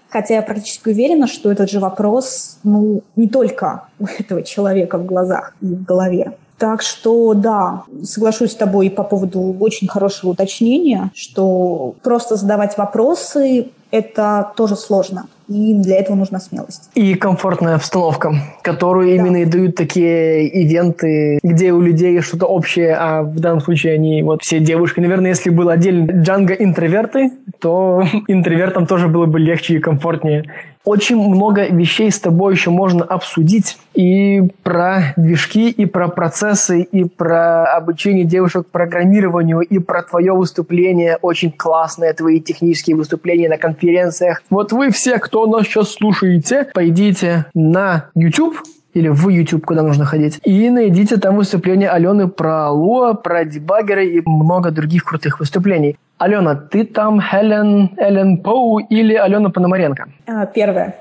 Хотя 0.09 0.35
я 0.35 0.41
практически 0.41 0.89
уверена, 0.89 1.27
что 1.27 1.51
этот 1.51 1.69
же 1.69 1.79
вопрос, 1.79 2.57
ну, 2.63 3.03
не 3.15 3.27
только 3.27 3.83
у 3.99 4.05
этого 4.05 4.43
человека 4.43 4.97
в 4.97 5.05
глазах 5.05 5.53
и 5.61 5.65
в 5.65 5.83
голове. 5.83 6.33
Так 6.57 6.81
что, 6.81 7.35
да, 7.35 7.83
соглашусь 8.03 8.53
с 8.53 8.55
тобой 8.55 8.89
по 8.89 9.03
поводу 9.03 9.55
очень 9.59 9.87
хорошего 9.87 10.31
уточнения, 10.31 11.11
что 11.13 11.95
просто 12.01 12.35
задавать 12.35 12.77
вопросы– 12.77 13.69
это 13.91 14.51
тоже 14.55 14.75
сложно 14.75 15.27
и 15.47 15.73
для 15.75 15.97
этого 15.97 16.15
нужна 16.15 16.39
смелость. 16.39 16.89
И 16.95 17.15
комфортная 17.15 17.75
обстановка, 17.75 18.33
которую 18.63 19.07
да. 19.07 19.13
именно 19.15 19.37
и 19.37 19.45
дают 19.45 19.75
такие 19.75 20.47
ивенты, 20.47 21.39
где 21.41 21.71
у 21.71 21.81
людей 21.81 22.19
что-то 22.21 22.45
общее, 22.47 22.95
а 22.95 23.23
в 23.23 23.39
данном 23.39 23.61
случае 23.61 23.93
они 23.93 24.23
вот 24.23 24.43
все 24.43 24.59
девушки. 24.59 24.99
Наверное, 24.99 25.29
если 25.29 25.49
был 25.49 25.69
отдельный 25.69 26.21
Джанго 26.21 26.53
интроверты, 26.53 27.31
то 27.59 28.03
интровертам 28.27 28.87
тоже 28.87 29.07
было 29.07 29.25
бы 29.25 29.39
легче 29.39 29.75
и 29.75 29.79
комфортнее 29.79 30.43
очень 30.87 31.17
много 31.17 31.65
вещей 31.65 32.09
с 32.09 32.17
тобой 32.17 32.53
еще 32.53 32.69
можно 32.69 33.03
обсудить. 33.03 33.77
И 33.93 34.41
про 34.63 35.13
движки, 35.17 35.69
и 35.69 35.85
про 35.85 36.07
процессы, 36.07 36.81
и 36.81 37.03
про 37.03 37.65
обучение 37.75 38.23
девушек 38.23 38.67
программированию, 38.71 39.59
и 39.59 39.79
про 39.79 40.01
твое 40.03 40.31
выступление. 40.31 41.17
Очень 41.21 41.51
классные 41.51 42.13
твои 42.13 42.39
технические 42.39 42.95
выступления 42.95 43.49
на 43.49 43.57
конференциях. 43.57 44.41
Вот 44.49 44.71
вы 44.71 44.89
все, 44.91 45.19
кто 45.19 45.45
нас 45.45 45.63
сейчас 45.63 45.91
слушаете, 45.91 46.69
пойдите 46.73 47.47
на 47.53 48.09
YouTube, 48.15 48.55
или 48.93 49.09
в 49.09 49.27
YouTube, 49.27 49.65
куда 49.65 49.83
нужно 49.83 50.05
ходить. 50.05 50.39
И 50.43 50.69
найдите 50.69 51.17
там 51.17 51.35
выступление 51.35 51.89
Алены 51.89 52.29
про 52.29 52.71
Луа, 52.71 53.13
про 53.13 53.45
дебаггеры 53.45 54.07
и 54.07 54.21
много 54.25 54.71
других 54.71 55.03
крутых 55.03 55.39
выступлений. 55.39 55.97
Алена, 56.17 56.55
ты 56.55 56.83
там 56.83 57.21
Хелен, 57.21 57.91
Эллен 57.97 58.37
Поу 58.37 58.79
или 58.79 59.13
Алена 59.13 59.49
Пономаренко? 59.49 60.07
А, 60.25 60.45
первая. 60.47 60.95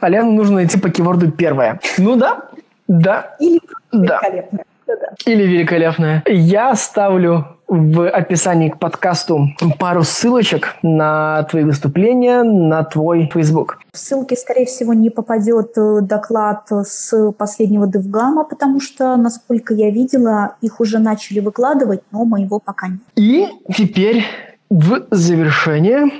Алену 0.00 0.32
нужно 0.32 0.56
найти 0.56 0.78
по 0.80 0.90
киворду 0.90 1.30
первая. 1.30 1.78
Ну 1.98 2.16
да, 2.16 2.44
да. 2.88 3.36
Или 3.38 3.60
великолепная. 3.92 4.64
Да. 4.86 4.96
Или 5.26 5.42
великолепная. 5.44 6.22
Я 6.26 6.74
ставлю 6.74 7.46
в 7.68 8.08
описании 8.08 8.68
к 8.68 8.78
подкасту 8.78 9.48
пару 9.78 10.02
ссылочек 10.02 10.74
на 10.82 11.42
твои 11.44 11.64
выступления, 11.64 12.42
на 12.42 12.84
твой 12.84 13.30
Facebook. 13.32 13.78
В 13.92 13.98
ссылке, 13.98 14.36
скорее 14.36 14.66
всего, 14.66 14.92
не 14.92 15.08
попадет 15.08 15.72
э, 15.76 16.00
доклад 16.02 16.66
с 16.70 17.32
последнего 17.32 17.86
Девгама, 17.86 18.44
потому 18.44 18.80
что, 18.80 19.16
насколько 19.16 19.72
я 19.72 19.90
видела, 19.90 20.56
их 20.60 20.80
уже 20.80 20.98
начали 20.98 21.40
выкладывать, 21.40 22.02
но 22.10 22.24
моего 22.24 22.58
пока 22.58 22.88
нет. 22.88 23.00
И 23.16 23.48
теперь 23.74 24.24
в 24.72 25.06
завершение, 25.10 26.10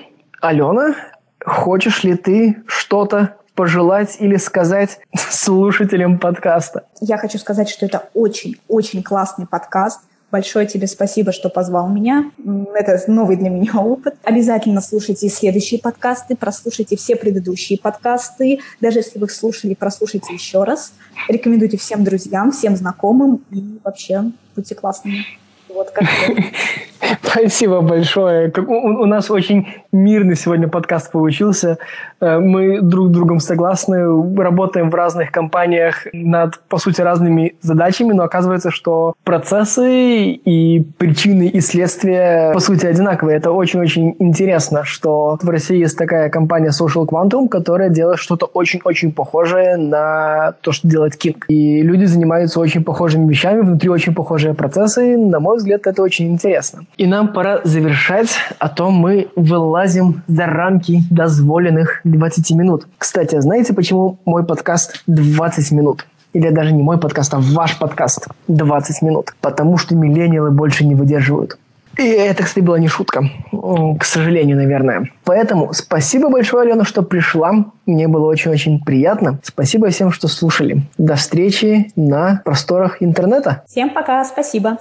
Алена, 0.42 0.94
хочешь 1.42 2.04
ли 2.04 2.14
ты 2.14 2.62
что-то 2.66 3.36
пожелать 3.54 4.18
или 4.20 4.36
сказать 4.36 5.00
слушателям 5.16 6.18
подкаста? 6.18 6.84
Я 7.00 7.16
хочу 7.16 7.38
сказать, 7.38 7.70
что 7.70 7.86
это 7.86 8.10
очень-очень 8.12 9.02
классный 9.02 9.46
подкаст. 9.46 10.00
Большое 10.30 10.66
тебе 10.66 10.86
спасибо, 10.86 11.32
что 11.32 11.48
позвал 11.48 11.88
меня. 11.88 12.30
Это 12.74 13.02
новый 13.10 13.36
для 13.36 13.48
меня 13.48 13.72
опыт. 13.80 14.16
Обязательно 14.22 14.82
слушайте 14.82 15.30
следующие 15.30 15.80
подкасты, 15.80 16.36
прослушайте 16.36 16.96
все 16.96 17.16
предыдущие 17.16 17.78
подкасты. 17.78 18.60
Даже 18.82 18.98
если 18.98 19.18
вы 19.18 19.26
их 19.26 19.32
слушали, 19.32 19.72
прослушайте 19.72 20.34
еще 20.34 20.64
раз. 20.64 20.92
Рекомендуйте 21.26 21.78
всем 21.78 22.04
друзьям, 22.04 22.52
всем 22.52 22.76
знакомым 22.76 23.42
и 23.50 23.78
вообще 23.82 24.24
будьте 24.54 24.74
классными. 24.74 25.24
Вот 25.68 25.90
как 25.90 26.04
Спасибо 27.22 27.80
большое. 27.80 28.52
У, 28.56 29.06
нас 29.06 29.30
очень 29.30 29.66
мирный 29.92 30.36
сегодня 30.36 30.68
подкаст 30.68 31.10
получился. 31.10 31.78
Э, 32.20 32.38
мы 32.38 32.80
друг 32.80 33.08
с 33.08 33.10
другом 33.10 33.40
согласны, 33.40 34.04
работаем 34.40 34.90
в 34.90 34.94
разных 34.94 35.30
компаниях 35.30 36.06
над, 36.12 36.60
по 36.68 36.78
сути, 36.78 37.00
разными 37.00 37.56
задачами, 37.60 38.12
но 38.12 38.22
оказывается, 38.22 38.70
что 38.70 39.14
процессы 39.24 40.32
и 40.32 40.80
причины 40.98 41.48
и 41.48 41.60
следствия, 41.60 42.52
по 42.52 42.60
сути, 42.60 42.86
одинаковые. 42.86 43.36
Это 43.36 43.50
очень-очень 43.50 44.16
интересно, 44.18 44.84
что 44.84 45.38
в 45.42 45.48
России 45.48 45.78
есть 45.78 45.98
такая 45.98 46.30
компания 46.30 46.70
Social 46.70 47.06
Quantum, 47.06 47.48
которая 47.48 47.88
делает 47.88 48.18
что-то 48.18 48.46
очень-очень 48.46 49.12
похожее 49.12 49.76
на 49.76 50.54
то, 50.60 50.72
что 50.72 50.88
делает 50.88 51.14
King. 51.14 51.36
И 51.48 51.82
люди 51.82 52.04
занимаются 52.04 52.60
очень 52.60 52.84
похожими 52.84 53.28
вещами, 53.28 53.60
внутри 53.60 53.88
очень 53.90 54.14
похожие 54.14 54.54
процессы. 54.54 55.16
На 55.16 55.40
мой 55.40 55.56
взгляд, 55.56 55.86
это 55.86 56.02
очень 56.02 56.28
интересно. 56.28 56.84
И 56.96 57.06
нам 57.06 57.32
пора 57.32 57.60
завершать, 57.64 58.36
а 58.58 58.68
то 58.68 58.90
мы 58.90 59.28
вылазим 59.36 60.22
за 60.26 60.46
рамки 60.46 61.00
дозволенных 61.10 62.00
20 62.04 62.50
минут. 62.52 62.86
Кстати, 62.98 63.40
знаете, 63.40 63.72
почему 63.74 64.18
мой 64.24 64.44
подкаст 64.44 65.02
20 65.06 65.72
минут? 65.72 66.06
Или 66.32 66.48
даже 66.48 66.72
не 66.72 66.82
мой 66.82 66.98
подкаст, 66.98 67.34
а 67.34 67.38
ваш 67.40 67.78
подкаст 67.78 68.28
20 68.48 69.02
минут. 69.02 69.34
Потому 69.40 69.76
что 69.76 69.94
миллениалы 69.94 70.50
больше 70.50 70.84
не 70.84 70.94
выдерживают. 70.94 71.58
И 71.98 72.08
это, 72.08 72.44
кстати, 72.44 72.64
была 72.64 72.78
не 72.78 72.88
шутка. 72.88 73.24
К 73.52 74.04
сожалению, 74.04 74.56
наверное. 74.56 75.10
Поэтому 75.24 75.72
спасибо 75.74 76.30
большое, 76.30 76.62
Алена, 76.62 76.84
что 76.84 77.02
пришла. 77.02 77.66
Мне 77.84 78.08
было 78.08 78.26
очень-очень 78.26 78.82
приятно. 78.82 79.38
Спасибо 79.42 79.90
всем, 79.90 80.10
что 80.10 80.28
слушали. 80.28 80.82
До 80.96 81.16
встречи 81.16 81.92
на 81.96 82.40
просторах 82.44 83.02
интернета. 83.02 83.62
Всем 83.66 83.90
пока, 83.90 84.24
спасибо. 84.24 84.78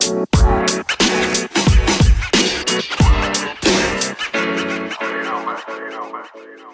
You 0.00 0.08
know, 5.22 6.12
man. 6.12 6.24
You. 6.36 6.73